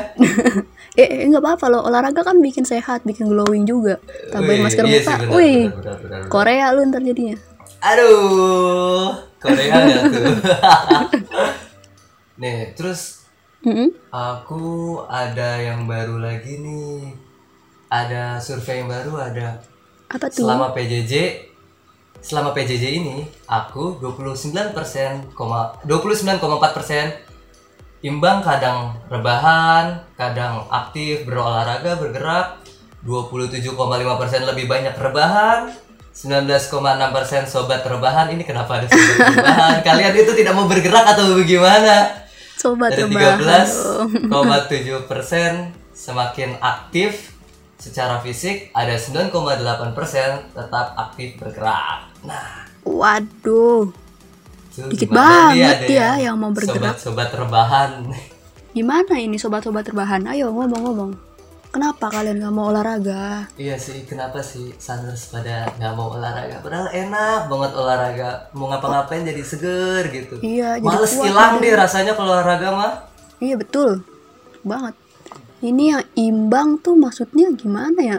Eh 0.95 1.07
eh, 1.07 1.27
nggak 1.27 1.39
apa-apa 1.39 1.67
loh. 1.69 1.87
Olahraga 1.87 2.25
kan 2.25 2.43
bikin 2.43 2.67
sehat 2.67 3.07
bikin 3.07 3.31
glowing 3.31 3.63
juga. 3.63 4.03
Tambahin 4.31 4.67
masker 4.67 4.83
iya 4.83 4.93
muka 4.97 5.07
sih, 5.07 5.19
benar, 5.21 5.31
wih 5.31 5.63
benar, 5.71 5.97
benar. 6.01 6.21
Korea 6.27 6.67
lu 6.73 6.83
ntar 6.87 7.03
jadinya. 7.03 7.39
Aduh 7.81 9.30
Korea 9.41 9.75
nggak 9.75 10.05
tuh 10.13 10.35
nih 12.41 12.77
terus 12.77 13.21
Mm-mm. 13.61 13.93
Aku 14.09 14.65
ada 15.05 15.61
yang 15.61 15.85
baru 15.85 16.17
lagi 16.17 16.65
nih. 16.65 17.13
Ada 17.93 18.41
survei 18.41 18.81
yang 18.81 18.89
baru 18.89 19.21
ada. 19.21 19.61
apa 20.11 20.27
tuh 20.33 20.43
Selama 20.43 20.73
PJJ 20.73 21.45
selama 22.25 22.57
PJJ 22.57 22.85
ini 23.05 23.25
aku 23.45 24.01
29%, 24.01 24.75
29,4% 25.37 25.85
imbang 28.01 28.41
kadang 28.41 28.97
rebahan, 29.13 30.09
kadang 30.17 30.65
aktif 30.73 31.29
berolahraga, 31.29 32.01
bergerak. 32.01 32.65
27,5% 33.05 34.49
lebih 34.53 34.69
banyak 34.69 34.97
rebahan. 34.97 35.73
19,6% 36.21 37.49
sobat 37.49 37.81
rebahan 37.81 38.29
ini 38.29 38.45
kenapa 38.45 38.77
ada 38.77 38.87
sobat 38.93 39.33
rebahan? 39.33 39.77
Kalian 39.89 40.13
itu 40.21 40.33
tidak 40.37 40.53
mau 40.53 40.69
bergerak 40.69 41.17
atau 41.17 41.33
bagaimana? 41.33 42.21
sobat 42.61 42.93
dari 42.93 43.09
rebahan 43.09 43.65
13,7 44.29 45.09
persen 45.09 45.73
semakin 45.97 46.61
aktif 46.61 47.33
secara 47.81 48.21
fisik 48.21 48.69
ada 48.77 48.93
9,8 49.01 49.97
persen 49.97 50.45
tetap 50.53 50.93
aktif 51.01 51.41
bergerak 51.41 52.13
nah 52.21 52.69
waduh 52.85 53.89
Dikit 54.71 55.11
banget 55.13 55.89
ya 55.89 56.21
yang 56.21 56.37
mau 56.37 56.53
bergerak. 56.53 57.01
sobat-sobat 57.01 57.33
rebahan 57.33 58.13
Gimana 58.71 59.19
ini 59.19 59.35
sobat-sobat 59.35 59.83
terbahan? 59.83 60.23
Ayo 60.31 60.55
ngomong-ngomong. 60.55 61.30
Kenapa 61.71 62.11
kalian 62.11 62.43
nggak 62.43 62.51
mau 62.51 62.67
olahraga? 62.69 63.47
iya 63.55 63.79
sih 63.79 64.03
kenapa 64.03 64.43
sih 64.43 64.75
Sanders 64.77 65.31
pada 65.31 65.71
nggak 65.73 65.93
mau 65.95 66.11
olahraga 66.11 66.59
padahal 66.59 66.91
enak 66.91 67.47
banget 67.47 67.73
olahraga 67.73 68.29
mau 68.51 68.67
ngapa-ngapain 68.67 69.23
jadi 69.23 69.39
seger 69.41 70.03
gitu 70.09 70.35
Iya, 70.41 70.83
males 70.83 71.15
hilang 71.15 71.57
badan. 71.57 71.63
deh 71.63 71.73
rasanya 71.73 72.13
kalau 72.13 72.35
olahraga 72.35 72.69
mah 72.71 72.93
Iya 73.39 73.55
betul, 73.57 74.03
banget. 74.61 74.93
Ini 75.61 75.85
yang 75.91 76.05
imbang 76.15 76.69
tuh 76.77 76.93
maksudnya 76.93 77.49
gimana 77.55 77.97
ya? 77.99 78.19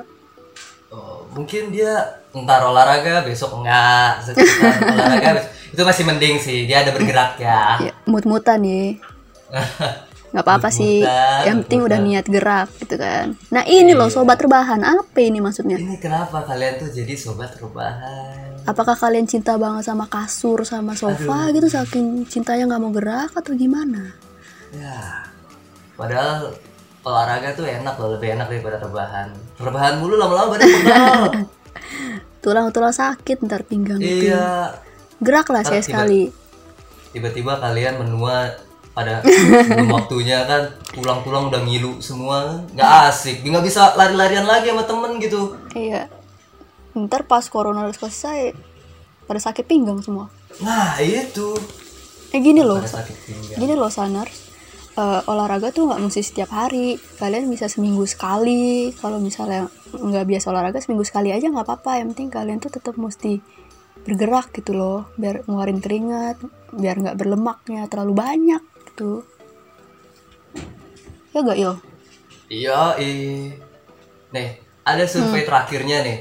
Oh, 0.87 1.27
mungkin 1.29 1.69
dia 1.69 1.93
ntar 2.33 2.63
olahraga 2.63 3.21
besok 3.21 3.59
enggak 3.59 4.23
sekitar 4.23 4.79
olahraga 4.95 5.29
besok. 5.37 5.51
itu 5.69 5.81
masih 5.83 6.03
mending 6.05 6.35
sih 6.37 6.59
dia 6.63 6.81
ada 6.81 6.91
bergerak 6.91 7.35
ya 7.37 7.77
Ya 7.81 7.93
mut-mutan 8.05 8.63
ya. 8.63 8.95
Nggak 10.31 10.43
apa-apa 10.43 10.69
sih. 10.69 11.03
Yang 11.43 11.67
penting 11.67 11.81
udah 11.83 11.99
niat 11.99 12.25
gerak 12.25 12.71
gitu 12.79 12.95
kan. 12.95 13.35
Nah 13.49 13.63
ini 13.63 13.91
loh 13.91 14.07
Iya. 14.07 14.15
sobat 14.15 14.39
rebahan. 14.39 14.79
Apa 14.79 15.19
ini 15.19 15.39
maksudnya? 15.39 15.75
ini 15.75 15.95
kenapa 15.95 16.41
kalian 16.41 16.79
tuh 16.79 16.89
jadi 16.89 17.13
sobat 17.13 17.51
rebahan 17.55 18.63
Apakah 18.63 18.93
kalian 18.93 19.25
cinta 19.25 19.57
banget 19.57 19.83
sama 19.83 20.05
kasur 20.05 20.61
sama 20.61 20.93
sofa 20.93 21.49
gitu 21.49 21.65
saking 21.65 22.23
cintanya 22.25 22.69
nggak 22.69 22.79
mau 22.79 22.93
gerak 22.93 23.33
atau 23.33 23.51
gimana? 23.51 24.13
ya 24.71 25.27
padahal 25.93 26.55
olahraga 27.01 27.51
tuh 27.51 27.67
enak 27.67 27.91
loh 27.97 28.15
lebih 28.15 28.39
enak 28.39 28.47
daripada 28.47 28.79
rebahan 28.79 29.27
rebahan 29.59 29.99
mulu 29.99 30.15
lama-lama 30.15 30.55
badan 30.55 30.69
pegal 30.71 31.21
tulang-tulang 32.45 32.95
sakit 32.95 33.43
ntar 33.43 33.67
pinggang 33.67 33.99
iya 33.99 34.71
gerak 35.19 35.51
lah 35.51 35.61
saya 35.61 35.83
sekali 35.83 36.31
tiba-tiba 37.11 37.59
kalian 37.59 37.99
menua 37.99 38.55
pada 38.91 39.23
sebelum 39.23 39.89
waktunya 39.97 40.43
kan 40.43 40.67
tulang-tulang 40.91 41.47
udah 41.47 41.61
ngilu 41.63 42.03
semua 42.03 42.59
nggak 42.75 42.91
asik 43.07 43.39
nggak 43.47 43.63
bisa 43.63 43.95
lari-larian 43.95 44.45
lagi 44.45 44.71
sama 44.71 44.83
temen 44.83 45.11
gitu. 45.23 45.55
Iya. 45.75 46.11
Ntar 46.91 47.23
pas 47.23 47.47
corona 47.47 47.87
udah 47.87 47.95
selesai 47.95 48.51
pada 49.25 49.39
sakit 49.39 49.63
pinggang 49.63 50.03
semua. 50.03 50.27
Nah 50.59 50.99
itu. 50.99 51.55
Eh 52.35 52.39
gini 52.43 52.59
loh. 52.59 52.83
Pada 52.83 52.99
sakit 52.99 53.17
pinggang. 53.23 53.59
Gini 53.63 53.73
loh 53.79 53.87
saners 53.87 54.51
Eh, 54.91 55.21
olahraga 55.31 55.71
tuh 55.71 55.87
nggak 55.87 56.03
mesti 56.03 56.19
setiap 56.19 56.51
hari. 56.51 56.99
Kalian 57.15 57.47
bisa 57.47 57.71
seminggu 57.71 58.03
sekali. 58.03 58.91
Kalau 58.99 59.23
misalnya 59.23 59.71
nggak 59.95 60.25
biasa 60.27 60.51
olahraga 60.51 60.83
seminggu 60.83 61.07
sekali 61.07 61.31
aja 61.31 61.47
nggak 61.47 61.63
apa-apa. 61.63 62.03
Yang 62.03 62.07
penting 62.15 62.29
kalian 62.29 62.59
tuh 62.59 62.75
tetap 62.75 62.99
mesti 62.99 63.39
bergerak 64.03 64.51
gitu 64.51 64.75
loh. 64.75 65.07
Biar 65.15 65.47
ngeluarin 65.47 65.79
keringat 65.79 66.43
biar 66.71 66.95
nggak 66.99 67.19
berlemaknya 67.19 67.87
terlalu 67.91 68.15
banyak 68.15 68.63
gitu. 69.01 69.25
Ya 71.33 71.39
gak 71.41 71.57
il? 71.57 71.73
Iya 72.51 72.81
ih 73.01 73.55
nih 74.29 74.47
ada 74.85 75.03
survei 75.09 75.41
terakhirnya 75.41 76.05
nih. 76.05 76.17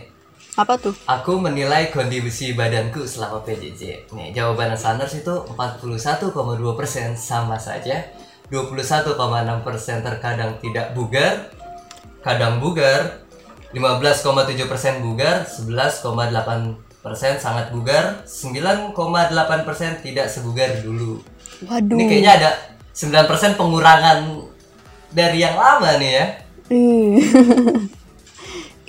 Apa 0.57 0.75
tuh? 0.81 0.95
Aku 1.07 1.39
menilai 1.39 1.93
kondisi 1.95 2.53
badanku 2.53 3.07
selama 3.07 3.41
PJJ. 3.47 4.11
Nih, 4.13 4.35
jawaban 4.35 4.75
Sanders 4.75 5.15
itu 5.15 5.35
41,2% 5.47 7.17
sama 7.17 7.57
saja. 7.57 8.11
21,6% 8.51 9.15
terkadang 10.03 10.59
tidak 10.59 10.91
bugar, 10.91 11.55
kadang 12.19 12.59
bugar, 12.59 13.23
15,7% 13.71 15.07
bugar, 15.07 15.47
11,8% 15.47 17.39
sangat 17.39 17.71
bugar, 17.71 18.27
9,8% 18.27 20.03
tidak 20.03 20.27
sebugar 20.27 20.83
dulu. 20.83 21.23
waduh. 21.63 21.95
Ini 21.95 22.05
kayaknya 22.11 22.33
ada 22.43 22.70
9% 22.93 23.27
pengurangan 23.55 24.19
dari 25.09 25.39
yang 25.39 25.55
lama 25.55 25.97
nih 25.97 26.11
ya. 26.13 26.27
Ih. 26.69 27.19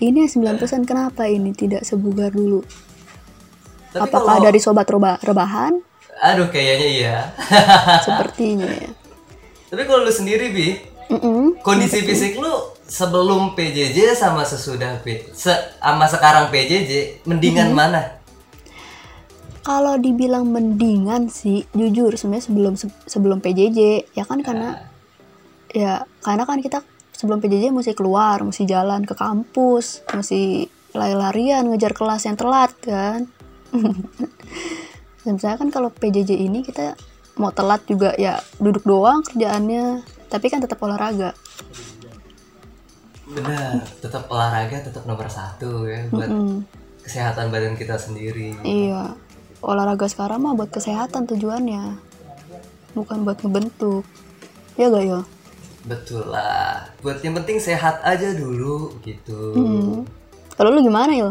ini 0.01 0.22
9% 0.25 0.58
kenapa 0.84 1.25
ini 1.25 1.50
tidak 1.51 1.81
sebugar 1.81 2.29
dulu 2.29 2.62
Tapi 3.91 4.01
apakah 4.03 4.38
kalau- 4.38 4.43
dari 4.43 4.58
sobat 4.58 4.86
reba- 4.86 5.17
rebahan 5.20 5.74
Aduh, 6.22 6.48
kayaknya 6.48 6.88
iya. 6.88 7.17
sepertinya 8.05 8.70
ya 8.70 8.93
Tapi 9.67 9.81
kalau 9.84 10.03
lu 10.03 10.12
sendiri, 10.12 10.51
Bi, 10.51 10.77
Mm-mm. 11.08 11.58
kondisi 11.60 12.01
fisik 12.01 12.38
lu 12.38 12.51
sebelum 12.84 13.51
PJJ 13.51 14.13
sama 14.13 14.43
sesudah 14.43 15.00
P 15.00 15.25
se- 15.31 15.50
sama 15.75 16.05
sekarang 16.05 16.50
PJJ 16.50 17.24
mendingan 17.24 17.72
mana? 17.72 18.21
Kalau 19.62 19.94
dibilang 19.96 20.50
mendingan 20.50 21.30
sih, 21.30 21.70
jujur 21.72 22.10
sebenarnya 22.18 22.46
sebelum 22.46 22.74
se- 22.74 23.01
sebelum 23.06 23.39
PJJ 23.39 24.10
ya 24.12 24.25
kan 24.25 24.41
karena 24.41 24.74
ya 25.70 25.94
karena 26.20 26.44
kan 26.44 26.60
kita 26.60 26.82
sebelum 27.13 27.38
PJJ 27.38 27.70
mesti 27.70 27.94
keluar, 27.94 28.41
mesti 28.41 28.65
jalan 28.65 29.06
ke 29.06 29.13
kampus, 29.13 30.01
mesti 30.10 30.65
lari-larian 30.91 31.70
ngejar 31.70 31.94
kelas 31.94 32.25
yang 32.25 32.36
telat 32.36 32.74
kan. 32.82 33.30
Dan 35.24 35.38
saya 35.38 35.53
kan 35.56 35.70
kalau 35.70 35.94
PJJ 35.94 36.34
ini 36.34 36.65
kita 36.65 36.98
mau 37.38 37.53
telat 37.53 37.86
juga 37.86 38.18
ya 38.18 38.41
duduk 38.58 38.82
doang 38.82 39.22
kerjaannya, 39.22 40.01
tapi 40.27 40.50
kan 40.50 40.60
tetap 40.60 40.82
olahraga. 40.82 41.38
Benar, 43.24 43.86
tetap 44.01 44.25
olahraga 44.27 44.82
tetap 44.82 45.06
nomor 45.06 45.30
satu 45.30 45.86
ya 45.86 46.03
buat 46.10 46.27
Mm, 46.27 46.65
kesehatan 47.06 47.48
badan 47.48 47.77
kita 47.77 47.96
sendiri. 47.96 48.58
iya, 48.62 49.13
olahraga 49.62 50.10
sekarang 50.10 50.41
mah 50.41 50.58
buat 50.58 50.74
kesehatan 50.74 51.30
tujuannya, 51.30 51.98
bukan 52.98 53.18
buat 53.24 53.39
ngebentuk. 53.46 54.03
Ya 54.75 54.89
gak 54.89 55.06
ya? 55.06 55.20
Betul 55.86 56.30
lah. 56.30 56.90
Buat 57.01 57.22
yang 57.25 57.38
penting 57.42 57.57
sehat 57.57 58.01
aja 58.05 58.33
dulu 58.33 58.98
gitu. 59.01 59.53
Hmm. 59.57 60.05
Kalau 60.57 60.70
lu 60.74 60.81
gimana 60.85 61.09
ya? 61.14 61.29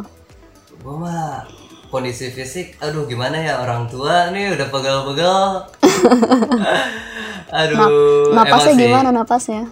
Gua 0.83 0.95
mah 0.97 1.47
kondisi 1.91 2.31
fisik, 2.31 2.79
aduh 2.79 3.07
gimana 3.07 3.35
ya 3.39 3.63
orang 3.63 3.91
tua 3.91 4.31
nih 4.31 4.55
udah 4.55 4.67
pegal-pegal. 4.71 5.43
aduh, 7.61 8.31
Napasnya 8.31 8.75
emang 8.75 8.79
sih. 8.79 8.87
gimana 8.87 9.09
napasnya? 9.11 9.63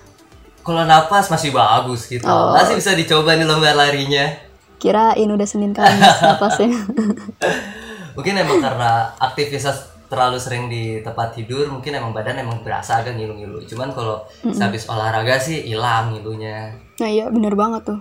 Kalau 0.66 0.84
napas 0.84 1.30
masih 1.30 1.54
bagus 1.54 2.10
gitu. 2.10 2.26
Oh. 2.26 2.52
Masih 2.58 2.76
bisa 2.76 2.92
dicoba 2.92 3.38
nih 3.38 3.46
lomba 3.46 3.72
larinya. 3.72 4.34
Kirain 4.78 5.26
udah 5.26 5.46
Senin 5.46 5.74
Kamis 5.74 6.22
napasnya. 6.22 6.70
Mungkin 8.18 8.34
emang 8.34 8.58
karena 8.58 9.14
aktivitas 9.14 9.78
terlalu 10.10 10.42
sering 10.42 10.66
di 10.66 10.98
tempat 10.98 11.32
tidur, 11.32 11.70
mungkin 11.70 11.94
emang 11.94 12.10
badan 12.10 12.42
emang 12.42 12.66
berasa 12.66 12.98
agak 12.98 13.14
ngilu-ngilu. 13.14 13.62
Cuman 13.62 13.94
kalau 13.94 14.26
habis 14.42 14.90
olahraga 14.90 15.38
sih 15.38 15.62
hilang 15.62 16.10
ngilunya. 16.10 16.74
nah 16.98 17.06
iya 17.06 17.30
bener 17.30 17.54
banget 17.54 17.94
tuh. 17.94 18.00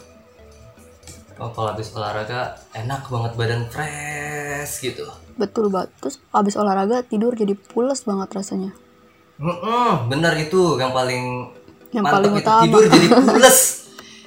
Oh, 1.38 1.54
kalau 1.54 1.70
habis 1.70 1.94
olahraga 1.94 2.58
enak 2.74 3.06
banget 3.06 3.32
badan 3.38 3.64
fresh 3.70 4.82
gitu. 4.82 5.06
Betul 5.38 5.70
banget. 5.70 5.94
Terus 6.02 6.18
abis 6.34 6.58
olahraga 6.58 7.06
tidur 7.06 7.38
jadi 7.38 7.54
pules 7.54 8.02
banget 8.02 8.34
rasanya. 8.34 8.74
Mm-mm, 9.38 10.10
bener 10.10 10.34
itu 10.34 10.82
yang 10.82 10.90
paling 10.90 11.54
Yang 11.94 12.04
mantep 12.04 12.16
paling 12.18 12.34
itu 12.34 12.42
utama. 12.42 12.64
tidur 12.66 12.84
jadi 12.90 13.08
pules. 13.22 13.60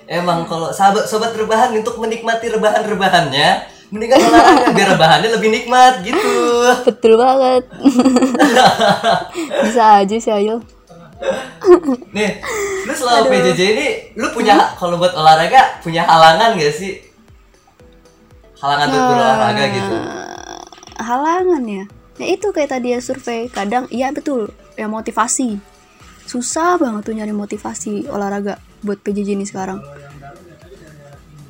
Emang 0.06 0.46
kalau 0.46 0.70
sahabat 0.70 1.02
sobat 1.02 1.34
rebahan 1.34 1.74
untuk 1.74 1.98
menikmati 1.98 2.46
rebahan-rebahannya, 2.46 3.48
mendingan 3.90 4.22
olahraga 4.22 4.70
biar 4.70 4.88
rebahannya 4.94 5.28
lebih 5.34 5.50
nikmat 5.50 5.94
gitu. 6.06 6.34
Betul 6.88 7.18
banget. 7.18 7.66
Bisa 9.66 9.82
aja 10.02 10.16
sih 10.16 10.32
Ayul. 10.32 10.62
Nih, 12.16 12.40
lu 12.88 12.92
selama 12.96 13.28
PJJ 13.28 13.60
ini 13.76 13.86
lu 14.16 14.32
punya 14.32 14.72
kalau 14.78 14.96
buat 14.96 15.12
olahraga 15.12 15.82
punya 15.84 16.06
halangan 16.06 16.56
gak 16.56 16.72
sih? 16.72 17.02
Halangan 18.56 18.86
buat 18.88 19.04
berolahraga 19.10 19.64
gitu. 19.74 19.96
Eh, 20.00 21.02
halangan 21.02 21.62
ya. 21.66 21.84
Ya 22.20 22.26
itu 22.36 22.48
kayak 22.52 22.70
tadi 22.72 22.96
ya 22.96 23.00
survei. 23.02 23.50
Kadang 23.52 23.90
iya 23.92 24.14
betul. 24.14 24.52
Ya 24.78 24.88
motivasi. 24.88 25.60
Susah 26.24 26.78
banget 26.78 27.10
tuh 27.10 27.14
nyari 27.18 27.34
motivasi 27.34 28.06
olahraga 28.08 28.62
buat 28.80 29.02
PJJ 29.02 29.36
ini 29.36 29.44
sekarang. 29.44 29.82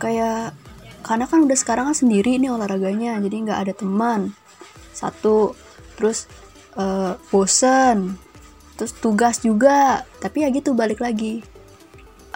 Kayak 0.00 0.57
karena 1.00 1.24
kan 1.28 1.44
udah 1.44 1.58
sekarang 1.58 1.90
kan 1.90 1.96
sendiri 1.96 2.36
nih 2.36 2.52
olahraganya, 2.52 3.18
jadi 3.20 3.36
nggak 3.46 3.60
ada 3.68 3.72
teman. 3.76 4.20
Satu, 4.92 5.54
terus 5.96 6.28
eh, 6.76 7.14
bosen, 7.32 8.16
terus 8.76 8.92
tugas 8.96 9.40
juga. 9.40 10.04
Tapi 10.20 10.44
ya 10.44 10.48
gitu 10.52 10.76
balik 10.76 11.00
lagi. 11.00 11.42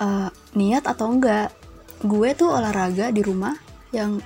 Eh, 0.00 0.28
niat 0.56 0.84
atau 0.88 1.12
enggak? 1.12 1.52
Gue 2.04 2.36
tuh 2.36 2.52
olahraga 2.52 3.08
di 3.14 3.22
rumah 3.24 3.56
yang 3.94 4.18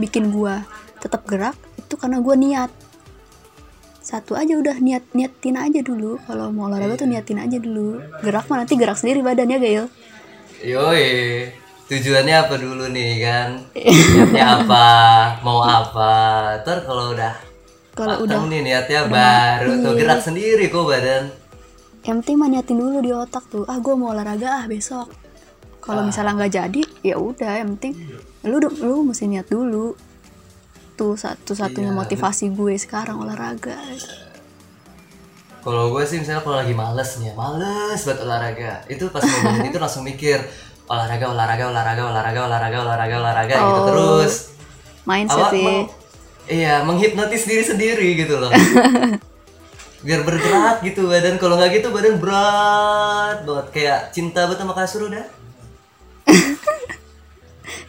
bikin 0.00 0.32
gue 0.34 0.54
tetap 1.02 1.26
gerak 1.26 1.58
itu 1.78 1.94
karena 1.98 2.22
gue 2.22 2.34
niat 2.38 2.70
satu 4.02 4.34
aja 4.34 4.58
udah 4.58 4.82
niat 4.82 5.04
niatin 5.14 5.58
aja 5.58 5.80
dulu 5.82 6.18
kalau 6.26 6.50
mau 6.50 6.66
olahraga 6.66 6.98
tuh 6.98 7.08
niatin 7.10 7.38
aja 7.38 7.58
dulu 7.58 8.02
gerak 8.22 8.50
mah 8.50 8.66
nanti 8.66 8.74
gerak 8.74 8.98
sendiri 8.98 9.22
badannya 9.22 9.58
Gail 9.62 9.86
Yoi, 10.62 11.50
tujuannya 11.92 12.34
apa 12.48 12.54
dulu 12.56 12.88
nih 12.88 13.10
kan? 13.20 13.48
Niatnya 13.76 14.64
apa? 14.64 14.88
Mau 15.44 15.60
apa? 15.60 16.12
Ntar 16.64 16.88
kalau 16.88 17.12
udah 17.12 17.52
kalau 17.92 18.24
udah 18.24 18.48
nih 18.48 18.60
niatnya 18.64 19.04
baru 19.04 19.76
tuh 19.84 19.92
gerak 20.00 20.20
sendiri 20.24 20.72
kok 20.72 20.88
badan. 20.88 21.28
yang 22.02 22.18
penting 22.18 22.34
mah 22.40 22.50
niatin 22.50 22.80
dulu 22.82 22.98
di 22.98 23.12
otak 23.14 23.46
tuh 23.46 23.62
ah 23.68 23.78
gue 23.78 23.94
mau 23.94 24.10
olahraga 24.10 24.58
ah 24.58 24.66
besok 24.66 25.06
kalau 25.78 26.02
misalnya 26.02 26.34
nggak 26.34 26.52
jadi 26.56 26.82
ya 27.04 27.14
udah 27.20 27.62
yang 27.62 27.78
penting 27.78 27.94
lu 28.42 28.58
lu 28.58 29.06
mesti 29.06 29.30
niat 29.30 29.46
dulu 29.46 29.94
tuh 30.98 31.14
satu 31.14 31.54
satunya 31.54 31.94
motivasi 31.94 32.50
gue 32.50 32.74
sekarang 32.74 33.22
olahraga 33.22 33.78
Kalau 35.62 35.94
gue 35.94 36.02
sih 36.02 36.18
misalnya 36.18 36.42
kalau 36.42 36.58
lagi 36.58 36.74
males 36.74 37.22
nih, 37.22 37.30
ya, 37.30 37.38
males 37.38 38.02
buat 38.02 38.18
olahraga. 38.18 38.82
Itu 38.90 39.14
pas 39.14 39.22
ngomong 39.22 39.62
itu 39.70 39.78
langsung 39.78 40.02
mikir 40.02 40.42
olahraga, 40.92 41.24
olahraga, 41.26 41.64
olahraga, 41.66 42.02
olahraga, 42.04 42.40
olahraga, 42.42 42.76
olahraga, 42.78 43.14
olahraga 43.18 43.54
gitu 43.56 43.80
Oh. 43.80 43.86
terus. 43.88 44.34
mindset 45.02 45.40
Apa, 45.40 45.50
sih 45.50 45.64
meng- 45.64 45.90
iya, 46.46 46.74
menghipnotis 46.82 47.42
diri 47.42 47.64
sendiri 47.64 48.08
gitu 48.14 48.36
loh. 48.36 48.52
Biar 50.04 50.20
bergerak 50.20 50.82
gitu 50.82 51.06
badan. 51.06 51.34
Kalau 51.36 51.56
nggak 51.56 51.72
gitu 51.74 51.88
badan 51.88 52.18
berat 52.18 53.42
banget 53.42 53.66
kayak 53.70 54.00
cinta 54.10 54.44
banget 54.44 54.60
sama 54.60 54.74
kasur 54.74 55.08
udah. 55.08 55.24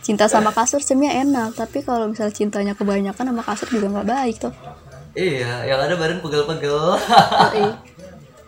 cinta 0.01 0.27
sama 0.27 0.51
kasur 0.51 0.79
sebenarnya 0.79 1.23
enak 1.23 1.55
tapi 1.55 1.79
kalau 1.79 2.05
misalnya 2.05 2.33
cintanya 2.33 2.73
kebanyakan 2.73 3.23
sama 3.25 3.39
kasur 3.41 3.67
juga 3.69 3.87
nggak 3.89 4.09
baik 4.09 4.35
tuh 4.37 4.53
Iya, 5.13 5.63
yang 5.63 5.77
ada 5.77 5.93
badan 5.93 6.19
pegel-pegel. 6.19 6.97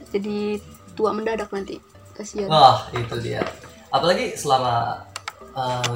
Jadi 0.09 0.57
tua 0.91 1.13
mendadak 1.13 1.45
nanti 1.47 1.77
kasihan 2.11 2.49
Wah, 2.49 2.89
itu 2.89 3.15
dia. 3.21 3.45
Apalagi 3.95 4.36
selama 4.36 4.99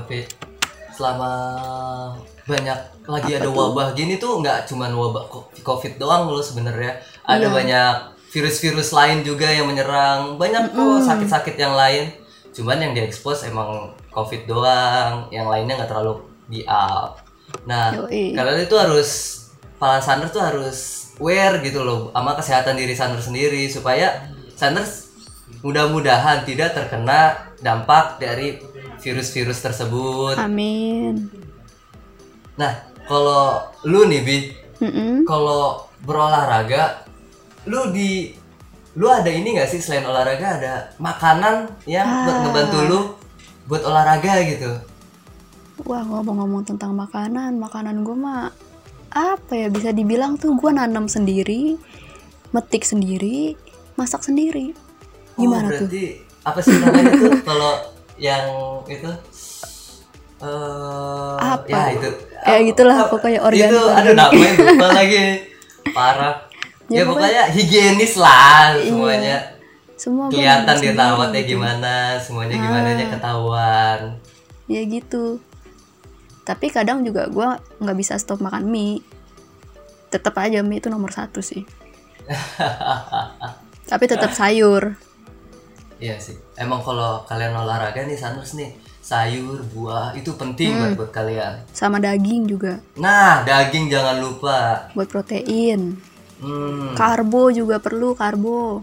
P- 0.08 0.24
selama 0.96 1.32
banyak 2.44 2.80
lagi 3.06 3.32
Apa 3.34 3.40
ada 3.40 3.48
tuh? 3.48 3.56
wabah 3.56 3.88
gini 3.92 4.16
tuh 4.16 4.40
nggak 4.40 4.68
cuman 4.68 4.92
wabah 4.92 5.24
covid 5.62 5.96
doang 5.96 6.28
loh 6.28 6.40
sebenarnya 6.40 6.98
ada 7.24 7.46
Iya. 7.46 7.54
banyak 7.54 7.94
virus-virus 8.30 8.90
lain 8.92 9.22
juga 9.22 9.48
yang 9.48 9.68
menyerang 9.68 10.36
banyak 10.36 10.72
kok 10.72 11.02
sakit-sakit 11.02 11.56
yang 11.56 11.74
lain 11.74 12.10
cuman 12.50 12.78
yang 12.80 12.94
diekspos 12.94 13.46
emang 13.46 13.94
covid 14.10 14.44
doang 14.44 15.30
yang 15.30 15.46
lainnya 15.46 15.78
nggak 15.78 15.90
terlalu 15.90 16.20
di 16.48 16.66
up 16.66 17.22
nah 17.66 17.94
Yoi. 17.94 18.34
kalian 18.34 18.66
itu 18.66 18.76
harus 18.76 19.10
para 19.78 19.98
Sanders 20.00 20.34
tuh 20.34 20.42
harus 20.42 20.78
aware 21.18 21.62
gitu 21.62 21.82
loh 21.82 22.10
sama 22.12 22.34
kesehatan 22.34 22.76
diri 22.76 22.94
Sanders 22.94 23.26
sendiri 23.26 23.70
supaya 23.70 24.26
Sanders 24.54 25.09
mudah-mudahan 25.60 26.48
tidak 26.48 26.76
terkena 26.76 27.52
dampak 27.60 28.20
dari 28.20 28.60
virus-virus 29.00 29.60
tersebut. 29.60 30.36
Amin. 30.40 31.28
Nah, 32.60 32.88
kalau 33.08 33.64
lu 33.88 34.08
nih 34.08 34.22
Bi, 34.24 34.38
kalau 35.28 35.88
berolahraga, 36.04 37.04
lu 37.68 37.92
di 37.92 38.32
lu 39.00 39.08
ada 39.08 39.32
ini 39.32 39.56
gak 39.56 39.70
sih 39.70 39.80
selain 39.80 40.04
olahraga 40.04 40.60
ada 40.60 40.74
makanan 41.00 41.72
yang 41.88 42.08
buat 42.28 42.36
Ah. 42.36 42.42
ngebantu 42.44 42.80
lu 42.90 43.00
buat 43.70 43.84
olahraga 43.86 44.44
gitu? 44.44 44.72
Wah 45.88 46.04
ngomong-ngomong 46.04 46.68
tentang 46.68 46.92
makanan, 46.92 47.56
makanan 47.56 48.04
gue 48.04 48.18
mah 48.18 48.52
apa 49.10 49.54
ya 49.56 49.68
bisa 49.72 49.96
dibilang 49.96 50.36
tuh 50.36 50.58
gue 50.60 50.72
nanam 50.76 51.08
sendiri, 51.08 51.80
metik 52.52 52.84
sendiri, 52.84 53.56
masak 53.96 54.26
sendiri. 54.26 54.76
Gimana 55.40 55.66
oh, 55.66 55.72
tuh? 55.72 55.88
berarti 55.88 56.04
apa 56.40 56.60
sih 56.60 56.76
namanya 56.76 57.12
tuh 57.14 57.32
kalau 57.50 57.72
yang 58.16 58.46
itu 58.86 59.10
eh 60.40 61.36
Apa? 61.38 61.68
ya 61.68 61.82
itu 61.94 62.10
Ya, 62.40 62.58
gitulah, 62.64 62.96
Apa- 62.98 63.12
pokoknya 63.12 63.40
organik 63.42 63.68
itu 63.68 63.76
lagi. 63.78 63.98
aduh 64.00 64.14
namanya 64.14 64.52
lupa 64.56 64.88
lagi 64.98 65.24
parah 65.90 66.36
ya, 66.88 66.96
Ya, 66.96 67.04
pokoknya 67.04 67.44
higienis 67.50 68.14
lah 68.16 68.72
Iya. 68.74 68.88
semuanya 68.88 69.38
Semua 69.94 70.26
gua 70.26 70.32
kelihatan 70.32 70.64
nanam 70.64 70.74
di 70.74 70.88
sendiri 70.88 70.96
rawatnya 70.98 71.42
gitu. 71.42 71.52
gimana 71.54 71.94
semuanya 72.18 72.56
gimana 72.56 72.88
nya 72.90 73.04
Ah. 73.04 73.10
ketahuan 73.12 74.00
Ya 74.66 74.82
gitu. 74.82 75.42
Tapi 76.42 76.70
kadang 76.70 77.02
juga 77.02 77.26
gue 77.26 77.50
nggak 77.80 77.98
bisa 77.98 78.14
stop 78.16 78.38
makan 78.38 78.66
mie. 78.66 79.02
Tetap 80.08 80.34
aja 80.36 80.62
mie 80.62 80.78
itu 80.78 80.88
nomor 80.88 81.10
satu 81.10 81.42
sih. 81.42 81.66
Tapi 83.86 84.06
tetap 84.06 84.30
sayur. 84.32 84.94
Iya 86.00 86.16
sih 86.16 86.40
emang 86.56 86.80
kalau 86.80 87.22
kalian 87.24 87.52
olahraga 87.54 88.02
nih 88.02 88.16
Sanders 88.16 88.56
nih 88.56 88.72
sayur 89.00 89.60
buah 89.70 90.16
itu 90.16 90.32
penting 90.34 90.72
Hmm. 90.72 90.96
buat 90.96 91.08
buat 91.08 91.12
kalian 91.14 91.60
Sama 91.70 92.00
daging 92.00 92.48
juga. 92.48 92.80
nah 92.96 93.44
daging 93.44 93.88
jangan 93.88 94.18
lupa 94.18 94.88
Buat 94.96 95.08
protein. 95.08 96.00
hmm. 96.40 96.96
Karbo 96.96 97.52
juga 97.52 97.78
perlu 97.78 98.16
karbo. 98.16 98.80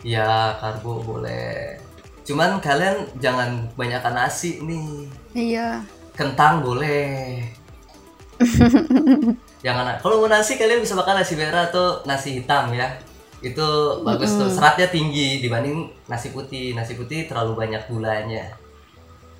Ya 0.00 0.56
karbo 0.56 1.00
boleh. 1.00 1.80
Cuman 2.24 2.56
kalian 2.58 3.04
jangan 3.18 3.68
banyakkan 3.72 4.12
nasi 4.14 4.60
nih. 4.60 5.08
Iya. 5.32 5.84
Kentang 6.12 6.60
boleh. 6.60 7.44
jangan. 9.64 9.96
Kalau 9.98 10.20
mau 10.20 10.28
nasi 10.28 10.56
kalian 10.56 10.80
bisa 10.80 10.92
makan 10.92 11.20
nasi 11.20 11.34
merah 11.34 11.68
atau 11.68 12.00
nasi 12.04 12.40
hitam 12.40 12.72
ya. 12.72 12.88
Itu 13.44 13.68
bagus 14.00 14.32
tuh. 14.32 14.48
Seratnya 14.48 14.88
tinggi 14.88 15.38
dibanding 15.38 16.08
nasi 16.08 16.32
putih. 16.32 16.72
Nasi 16.72 16.96
putih 16.96 17.28
terlalu 17.28 17.52
banyak 17.54 17.84
gulanya. 17.84 18.56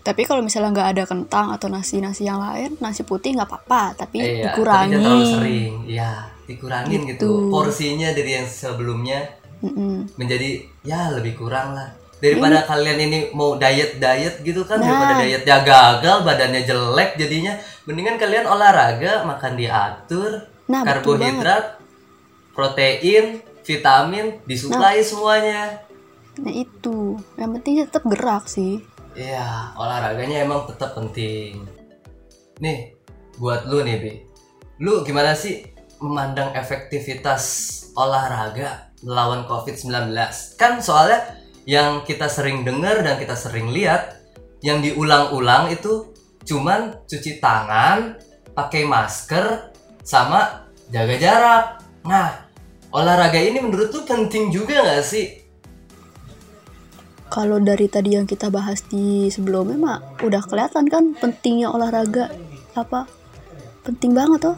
Tapi 0.04 0.28
kalau 0.28 0.44
misalnya 0.44 0.68
nggak 0.70 0.90
ada 0.92 1.04
kentang 1.08 1.46
atau 1.48 1.72
nasi-nasi 1.72 2.28
yang 2.28 2.36
lain, 2.36 2.76
nasi 2.76 3.02
putih 3.02 3.32
nggak 3.32 3.48
apa-apa, 3.48 3.96
tapi 3.96 4.20
Eh, 4.20 4.28
iya, 4.36 4.52
dikurangi. 4.52 4.92
tapi 4.92 5.00
terlalu 5.00 5.24
sering. 5.26 5.72
Iya, 5.88 6.10
dikurangin 6.44 7.00
gitu. 7.08 7.24
Gitu. 7.24 7.30
Porsinya 7.48 8.08
dari 8.12 8.30
yang 8.36 8.44
sebelumnya 8.44 9.24
Mm-mm. 9.64 10.12
menjadi 10.20 10.60
ya 10.84 11.08
lebih 11.08 11.40
kurang 11.40 11.72
lah 11.72 11.88
daripada 12.20 12.64
kalian 12.64 13.00
ini 13.00 13.18
mau 13.32 13.56
diet 13.56 13.96
diet 13.96 14.40
gitu 14.40 14.64
kan 14.64 14.76
Nah. 14.76 14.84
daripada 14.86 15.24
dietnya 15.24 15.56
gagal 15.60 16.16
badannya 16.20 16.62
jelek 16.62 17.16
jadinya 17.16 17.52
mendingan 17.84 18.16
kalian 18.16 18.44
olahraga 18.44 19.24
makan 19.24 19.56
diatur 19.56 20.52
Nah, 20.64 20.84
karbohidrat 20.84 21.80
protein 22.52 23.40
vitamin 23.64 24.38
disuplai 24.44 25.00
semuanya. 25.00 25.83
Nah 26.38 26.53
itu, 26.53 27.16
yang 27.40 27.50
penting 27.59 27.83
tetap 27.88 28.05
gerak 28.07 28.44
sih. 28.46 28.85
Iya 29.14 29.72
olahraganya 29.79 30.42
emang 30.42 30.66
tetap 30.66 30.98
penting. 30.98 31.64
Nih 32.59 32.98
buat 33.38 33.66
lu 33.66 33.83
nih 33.83 33.96
bi. 33.98 34.12
Lu 34.83 35.07
gimana 35.07 35.33
sih 35.38 35.62
memandang 36.03 36.53
efektivitas 36.59 37.42
olahraga 37.94 38.90
melawan 39.07 39.46
COVID-19 39.46 40.11
kan 40.59 40.83
soalnya 40.83 41.38
yang 41.64 42.03
kita 42.03 42.27
sering 42.27 42.66
dengar 42.66 43.00
dan 43.00 43.16
kita 43.16 43.38
sering 43.38 43.70
lihat 43.70 44.20
yang 44.61 44.83
diulang-ulang 44.83 45.70
itu 45.70 46.12
cuman 46.44 47.07
cuci 47.07 47.38
tangan 47.40 48.18
pakai 48.53 48.85
masker 48.85 49.72
sama 50.05 50.68
jaga 50.92 51.16
jarak. 51.16 51.64
Nah 52.05 52.43
olahraga 52.94 53.42
ini 53.42 53.59
menurut 53.59 53.90
lu 53.90 54.00
penting 54.07 54.54
juga 54.54 54.80
nggak 54.80 55.04
sih 55.04 55.26
Kalau 57.26 57.59
dari 57.59 57.90
tadi 57.90 58.14
yang 58.14 58.30
kita 58.30 58.46
bahas 58.46 58.87
di 58.87 59.26
sebelumnya 59.26 59.74
mah 59.74 59.98
udah 60.22 60.38
kelihatan 60.46 60.87
kan 60.87 61.18
pentingnya 61.18 61.66
olahraga 61.66 62.30
apa? 62.78 63.11
Penting 63.83 64.14
banget 64.14 64.54
tuh. 64.54 64.57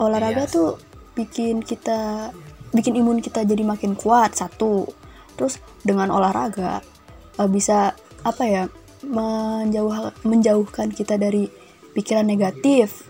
Olahraga 0.00 0.48
Iya. 0.48 0.54
tuh 0.56 0.80
bikin 1.12 1.60
kita 1.60 2.32
bikin 2.72 2.96
imun 2.96 3.20
kita 3.20 3.44
jadi 3.44 3.60
makin 3.60 3.92
kuat 3.92 4.32
satu. 4.32 4.88
Terus 5.36 5.60
dengan 5.84 6.08
olahraga 6.08 6.80
eh, 7.36 7.48
bisa 7.52 7.92
apa 8.24 8.44
ya? 8.48 8.64
menjauh 9.04 10.16
menjauhkan 10.24 10.88
kita 10.96 11.20
dari 11.20 11.50
pikiran 11.92 12.24
negatif. 12.24 13.04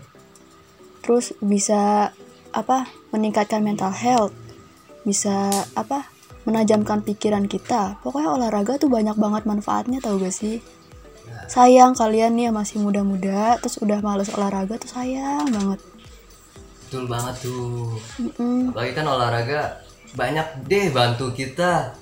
Terus 0.99 1.31
bisa 1.39 2.11
apa? 2.53 2.85
meningkatkan 3.09 3.59
mental 3.59 3.91
health. 3.91 4.33
Bisa 5.03 5.49
apa? 5.73 6.07
menajamkan 6.43 6.99
pikiran 7.01 7.47
kita. 7.47 7.95
Pokoknya 8.03 8.35
olahraga 8.35 8.75
tuh 8.75 8.91
banyak 8.91 9.15
banget 9.15 9.47
manfaatnya 9.47 10.03
tau 10.03 10.19
gak 10.19 10.35
sih? 10.35 10.59
Sayang 11.47 11.95
kalian 11.95 12.35
nih 12.35 12.51
yang 12.51 12.55
masih 12.55 12.79
muda-muda 12.79 13.55
terus 13.59 13.79
udah 13.79 13.99
males 13.99 14.27
olahraga 14.27 14.75
tuh 14.75 14.91
sayang 14.91 15.47
banget. 15.49 15.79
betul 16.83 17.09
banget 17.09 17.35
tuh 17.41 17.97
Mm-mm, 18.21 18.69
apalagi 18.69 18.93
kan 18.93 19.05
olahraga 19.09 19.81
banyak 20.13 20.45
deh 20.69 20.93
bantu 20.93 21.33
kita 21.33 21.97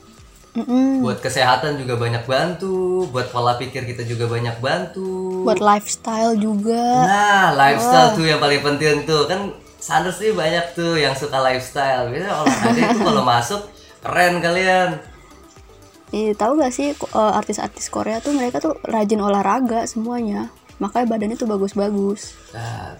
mm-mm. 0.51 0.99
buat 0.99 1.23
kesehatan 1.23 1.79
juga 1.79 1.95
banyak 1.95 2.27
bantu 2.27 3.07
buat 3.07 3.31
pola 3.31 3.55
pikir 3.55 3.87
kita 3.87 4.03
juga 4.03 4.27
banyak 4.27 4.59
bantu 4.59 5.47
Buat 5.47 5.63
lifestyle 5.63 6.35
juga. 6.35 7.07
nah 7.07 7.55
lifestyle 7.55 8.11
tuh 8.13 8.27
yang 8.27 8.43
paling 8.43 8.59
penting 8.59 9.07
tuh 9.07 9.31
kan 9.31 9.55
Sanders 9.81 10.21
nih 10.21 10.37
banyak 10.37 10.65
tuh 10.77 10.93
yang 10.93 11.17
suka 11.17 11.41
lifestyle 11.41 12.13
biasanya 12.13 12.37
olahraga 12.37 12.81
itu 12.93 12.99
kalau 13.01 13.23
masuk 13.25 13.61
keren 14.05 14.37
kalian 14.37 15.01
Ih, 16.11 16.35
tahu 16.35 16.59
gak 16.59 16.75
sih 16.75 16.91
eh, 16.91 17.31
artis-artis 17.39 17.87
Korea 17.87 18.19
tuh 18.19 18.35
mereka 18.35 18.59
tuh 18.59 18.75
rajin 18.83 19.23
olahraga 19.23 19.87
semuanya. 19.87 20.51
Makanya 20.83 21.07
badannya 21.07 21.39
tuh 21.39 21.47
bagus-bagus. 21.47 22.35
Nah, 22.51 22.99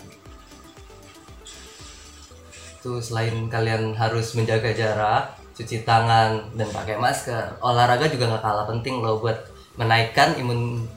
tuh 2.80 3.04
selain 3.04 3.52
kalian 3.52 3.92
harus 4.00 4.32
menjaga 4.32 4.72
jarak, 4.72 5.36
cuci 5.60 5.84
tangan 5.84 6.56
dan 6.56 6.72
pakai 6.72 6.96
masker, 6.96 7.60
olahraga 7.60 8.08
juga 8.08 8.32
nggak 8.32 8.44
kalah 8.48 8.66
penting 8.72 9.04
loh 9.04 9.20
buat 9.20 9.44
menaikkan 9.76 10.40
imun 10.40 10.88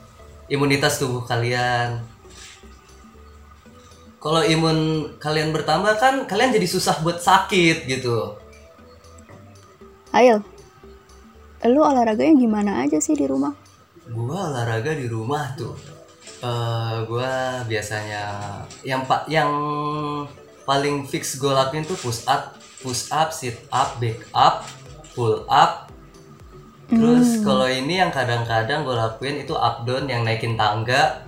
imunitas 0.47 1.03
tubuh 1.03 1.27
kalian. 1.27 1.99
Kalau 4.25 4.41
imun 4.41 5.05
kalian 5.21 5.53
bertambah 5.53 6.01
kan 6.01 6.25
kalian 6.25 6.49
jadi 6.49 6.65
susah 6.65 6.97
buat 7.05 7.21
sakit 7.21 7.85
gitu. 7.85 8.33
Ayo. 10.09 10.41
Lu 11.61 11.85
olahraganya 11.85 12.33
gimana 12.33 12.71
aja 12.81 12.97
sih 12.97 13.13
di 13.13 13.29
rumah? 13.29 13.53
Gua 14.09 14.49
olahraga 14.49 14.97
di 14.97 15.05
rumah 15.05 15.53
tuh. 15.53 15.77
eh 16.41 16.97
gua 17.05 17.61
biasanya 17.69 18.21
yang 18.81 19.05
pak 19.05 19.29
yang 19.29 19.49
paling 20.65 21.05
fix 21.05 21.37
gue 21.37 21.53
lakuin 21.53 21.85
tuh 21.85 21.95
push 22.01 22.25
up, 22.25 22.57
push 22.81 23.13
up, 23.13 23.29
sit 23.29 23.61
up, 23.69 24.01
back 24.01 24.25
up, 24.33 24.65
pull 25.13 25.45
up. 25.45 25.93
Terus 26.89 27.41
kalau 27.45 27.69
ini 27.69 28.01
yang 28.01 28.09
kadang-kadang 28.09 28.85
gue 28.85 28.93
lakuin 28.97 29.41
itu 29.41 29.53
up 29.53 29.85
down 29.85 30.09
yang 30.09 30.25
naikin 30.25 30.57
tangga. 30.57 31.21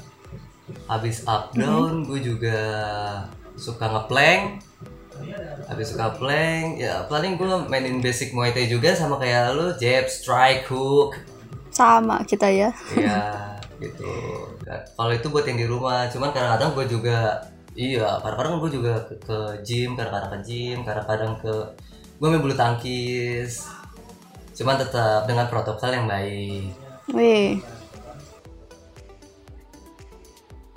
Habis 0.88 1.24
up 1.28 1.56
down 1.56 2.04
gue 2.04 2.20
juga 2.20 2.60
suka 3.56 3.86
ngeplank. 3.88 4.64
Habis 5.66 5.98
suka 5.98 6.14
plank, 6.14 6.78
ya 6.78 7.04
paling 7.10 7.42
gue 7.42 7.50
mainin 7.68 7.98
basic 8.00 8.32
Muay 8.38 8.54
Thai 8.54 8.70
juga 8.70 8.94
sama 8.94 9.18
kayak 9.18 9.58
lu, 9.58 9.74
jab, 9.82 10.06
strike, 10.06 10.70
hook, 10.70 11.18
Sama 11.74 12.22
kita 12.22 12.46
ya. 12.48 12.70
ya 12.94 13.26
gitu 13.82 14.10
kalau 14.98 15.14
itu 15.14 15.28
buat 15.30 15.46
yang 15.46 15.60
di 15.62 15.68
rumah 15.70 16.10
cuman 16.10 16.34
kadang-kadang 16.34 16.74
gue 16.74 16.86
juga 16.98 17.18
iya 17.78 18.18
kadang-kadang 18.26 18.58
gue 18.66 18.72
juga 18.82 18.94
ke, 19.06 19.14
ke 19.22 19.38
gym 19.62 19.94
kadang-kadang 19.94 20.32
ke 20.34 20.40
gym 20.50 20.80
kadang-kadang 20.82 21.34
ke 21.38 21.54
gue 22.18 22.28
main 22.28 22.42
bulu 22.42 22.58
tangkis 22.58 23.70
cuman 24.58 24.82
tetap 24.82 25.30
dengan 25.30 25.46
protokol 25.46 25.94
yang 25.94 26.10
baik 26.10 26.74
Wih. 27.14 27.62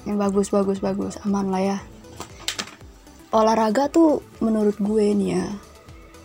Yang 0.09 0.17
bagus 0.17 0.49
bagus 0.53 0.79
bagus 0.81 1.15
aman 1.25 1.53
lah 1.53 1.63
ya. 1.63 1.79
Olahraga 3.31 3.87
tuh 3.93 4.25
menurut 4.43 4.75
gue 4.81 5.07
nih 5.15 5.39
ya. 5.39 5.47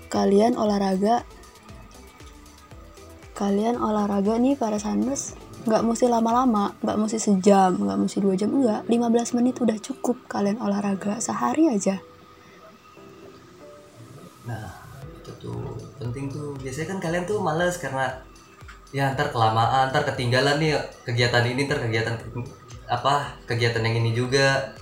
Kalian 0.10 0.56
olahraga 0.56 1.28
kalian 3.36 3.76
olahraga 3.76 4.40
nih 4.40 4.56
para 4.56 4.80
saners 4.80 5.36
nggak 5.66 5.82
mesti 5.82 6.06
lama-lama, 6.06 6.78
nggak 6.86 6.98
mesti 7.02 7.18
sejam, 7.18 7.74
nggak 7.74 7.98
mesti 7.98 8.18
dua 8.22 8.38
jam, 8.38 8.54
enggak. 8.54 8.86
15 8.86 9.38
menit 9.42 9.58
udah 9.58 9.78
cukup 9.82 10.22
kalian 10.30 10.62
olahraga 10.62 11.18
sehari 11.18 11.74
aja. 11.74 11.98
nah 14.46 14.62
itu 15.18 15.32
tuh 15.42 15.74
penting 15.98 16.30
tuh 16.30 16.54
biasanya 16.62 16.94
kan 16.94 17.00
kalian 17.02 17.26
tuh 17.26 17.42
males 17.42 17.82
karena 17.82 18.14
ya 18.94 19.10
ntar 19.18 19.34
kelamaan 19.34 19.90
ntar 19.90 20.06
ketinggalan 20.06 20.62
nih 20.62 20.78
kegiatan 21.02 21.42
ini 21.50 21.66
ntar 21.66 21.82
kegiatan 21.82 22.14
apa 22.86 23.38
kegiatan 23.50 23.84
yang 23.84 24.02
ini 24.02 24.12
juga. 24.14 24.76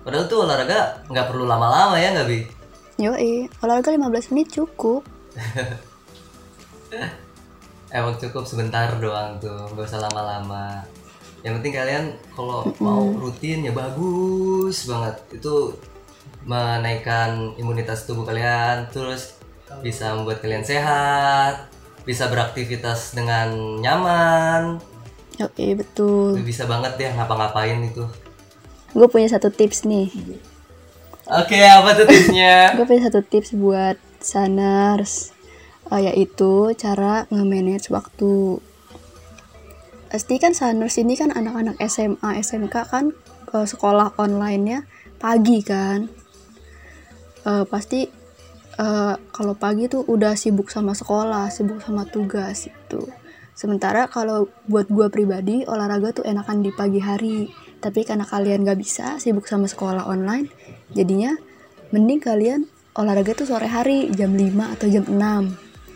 Padahal 0.00 0.26
tuh 0.26 0.48
olahraga 0.48 1.04
nggak 1.10 1.26
perlu 1.28 1.44
lama-lama 1.44 1.98
ya 2.00 2.14
nggak 2.16 2.28
bi? 2.28 2.40
Yoi, 3.00 3.48
olahraga 3.64 3.92
15 3.92 4.32
menit 4.32 4.48
cukup. 4.52 5.04
emang 7.90 8.14
cukup 8.18 8.46
sebentar 8.46 8.86
doang 9.02 9.38
tuh 9.42 9.68
nggak 9.74 9.86
usah 9.86 10.00
lama-lama. 10.00 10.84
Yang 11.40 11.52
penting 11.60 11.74
kalian 11.74 12.04
kalau 12.36 12.68
mau 12.80 13.04
rutin 13.16 13.64
ya 13.64 13.72
bagus 13.72 14.84
banget. 14.88 15.16
Itu 15.40 15.76
menaikkan 16.44 17.56
imunitas 17.60 18.08
tubuh 18.08 18.24
kalian 18.24 18.88
terus 18.88 19.36
bisa 19.84 20.16
membuat 20.16 20.42
kalian 20.42 20.64
sehat 20.66 21.70
bisa 22.02 22.26
beraktivitas 22.26 23.14
dengan 23.14 23.78
nyaman 23.78 24.80
Yoi, 25.40 25.72
betul. 25.72 26.36
bisa 26.44 26.68
banget 26.68 27.00
deh 27.00 27.08
ngapa-ngapain 27.16 27.80
itu. 27.80 28.04
Gue 28.92 29.08
punya 29.08 29.32
satu 29.32 29.48
tips 29.48 29.88
nih. 29.88 30.12
oke 31.24 31.56
apa 31.56 31.96
tuh 31.96 32.04
tipsnya? 32.04 32.56
Gue 32.76 32.84
punya 32.84 33.08
satu 33.08 33.24
tips 33.24 33.56
buat 33.56 33.96
saners 34.20 35.32
eh, 35.88 36.12
yaitu 36.12 36.76
cara 36.76 37.24
nge-manage 37.32 37.88
waktu. 37.88 38.60
Pasti 40.12 40.36
kan 40.36 40.52
saners 40.52 41.00
ini 41.00 41.16
kan 41.16 41.32
anak-anak 41.32 41.80
SMA 41.88 42.30
SMK 42.44 42.76
kan 42.92 43.16
eh, 43.56 43.64
sekolah 43.64 44.20
online-nya 44.20 44.84
pagi 45.16 45.64
kan. 45.64 46.04
Eh, 47.48 47.64
pasti 47.64 48.04
eh, 48.76 49.14
kalau 49.32 49.54
pagi 49.56 49.88
tuh 49.88 50.04
udah 50.04 50.36
sibuk 50.36 50.68
sama 50.68 50.92
sekolah 50.92 51.48
sibuk 51.48 51.80
sama 51.80 52.04
tugas 52.04 52.68
itu 52.68 53.19
sementara 53.60 54.08
kalau 54.08 54.48
buat 54.64 54.88
gue 54.88 55.12
pribadi 55.12 55.68
olahraga 55.68 56.16
tuh 56.16 56.24
enakan 56.24 56.64
di 56.64 56.72
pagi 56.72 56.96
hari. 56.96 57.52
Tapi 57.80 58.08
karena 58.08 58.24
kalian 58.24 58.64
gak 58.64 58.80
bisa 58.80 59.20
sibuk 59.20 59.44
sama 59.48 59.68
sekolah 59.68 60.04
online 60.08 60.52
jadinya 60.92 61.32
mending 61.92 62.20
kalian 62.20 62.68
olahraga 62.92 63.32
tuh 63.32 63.48
sore 63.48 63.68
hari 63.68 64.12
jam 64.12 64.36
5 64.36 64.76
atau 64.76 64.86
jam 64.88 65.04
6 65.04 65.12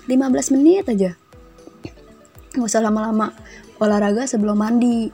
15 0.09 0.55
menit 0.57 0.85
aja. 0.89 1.17
Nggak 2.53 2.69
usah 2.69 2.85
lama-lama. 2.85 3.33
Olahraga 3.81 4.29
sebelum 4.29 4.61
mandi. 4.61 5.09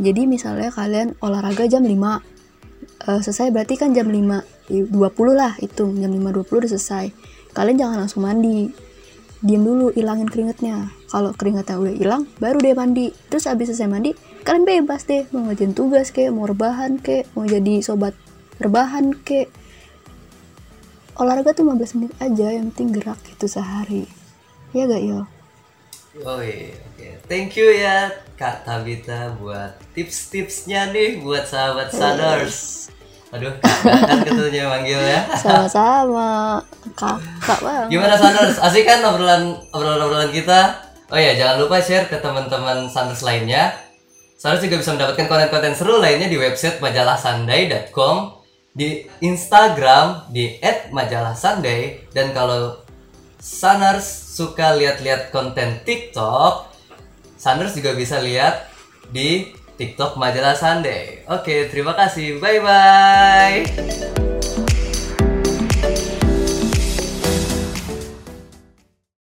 Jadi 0.00 0.24
misalnya 0.24 0.72
kalian 0.72 1.16
olahraga 1.20 1.68
jam 1.68 1.84
5 1.84 1.92
eh, 1.92 3.20
selesai 3.20 3.52
berarti 3.52 3.76
kan 3.76 3.92
jam 3.92 4.08
5 4.08 4.88
20 4.88 4.96
lah 5.36 5.52
hitung. 5.60 5.96
Jam 6.00 6.08
5.20 6.08 6.60
udah 6.64 6.70
selesai. 6.72 7.06
Kalian 7.52 7.76
jangan 7.76 7.96
langsung 8.04 8.24
mandi. 8.24 8.72
Diam 9.44 9.62
dulu 9.64 9.92
ilangin 9.92 10.28
keringetnya 10.28 10.95
kalau 11.10 11.30
keringetnya 11.34 11.78
udah 11.78 11.94
hilang 11.94 12.22
baru 12.38 12.58
deh 12.58 12.74
mandi 12.74 13.14
terus 13.30 13.46
habis 13.46 13.70
selesai 13.70 13.90
mandi 13.90 14.10
kalian 14.42 14.64
bebas 14.66 15.06
deh 15.06 15.26
mau 15.30 15.46
ngerjain 15.46 15.74
tugas 15.74 16.10
kek 16.10 16.30
mau 16.30 16.46
rebahan 16.46 16.98
kek 16.98 17.30
mau 17.38 17.46
jadi 17.46 17.82
sobat 17.82 18.14
rebahan 18.58 19.14
kek 19.22 19.50
olahraga 21.16 21.56
tuh 21.56 21.64
15 21.64 21.96
menit 21.98 22.12
aja 22.20 22.46
yang 22.52 22.68
penting 22.74 23.00
gerak 23.00 23.18
gitu 23.24 23.46
sehari 23.48 24.06
ya 24.74 24.86
gak 24.86 25.04
yo 25.04 25.20
Oh 26.24 26.40
iya, 26.40 26.72
oke. 26.72 27.28
Thank 27.28 27.60
you 27.60 27.68
ya 27.76 28.08
Kak 28.40 28.64
Tabita 28.64 29.36
buat 29.36 29.76
tips-tipsnya 29.92 30.88
nih 30.88 31.20
buat 31.20 31.44
sahabat 31.44 31.92
Sadars. 31.92 32.88
Aduh, 33.36 33.52
kan 33.60 34.24
ketuanya 34.24 34.70
manggil 34.70 34.96
ya. 34.96 35.26
sama-sama 35.36 36.62
kakak 36.94 37.58
bang 37.60 37.86
Gimana 37.90 38.14
Sanders? 38.14 38.56
Asik 38.62 38.86
kan 38.86 39.02
obrolan 39.02 39.58
obrolan-obrolan 39.74 40.30
kita? 40.30 40.85
Oh 41.06 41.18
ya, 41.18 41.38
jangan 41.38 41.62
lupa 41.62 41.78
share 41.78 42.10
ke 42.10 42.18
teman-teman 42.18 42.90
Sanders 42.90 43.22
lainnya. 43.22 43.74
Sanders 44.36 44.66
juga 44.66 44.82
bisa 44.82 44.90
mendapatkan 44.92 45.26
konten-konten 45.30 45.74
seru 45.78 46.02
lainnya 46.02 46.26
di 46.26 46.36
website 46.36 46.82
majalahsunday.com, 46.82 48.42
di 48.74 49.06
Instagram 49.22 50.28
di 50.34 50.58
@majalahsunday 50.90 52.10
dan 52.10 52.34
kalau 52.34 52.82
Sanders 53.40 54.04
suka 54.36 54.74
lihat-lihat 54.74 55.30
konten 55.30 55.80
TikTok, 55.86 56.68
Sanders 57.38 57.78
juga 57.78 57.94
bisa 57.94 58.18
lihat 58.18 58.68
di 59.14 59.54
TikTok 59.76 60.16
Majalah 60.16 60.56
Sunday. 60.56 61.22
Oke, 61.28 61.68
terima 61.68 61.92
kasih. 61.92 62.40
Bye 62.40 62.60
bye. 62.64 64.35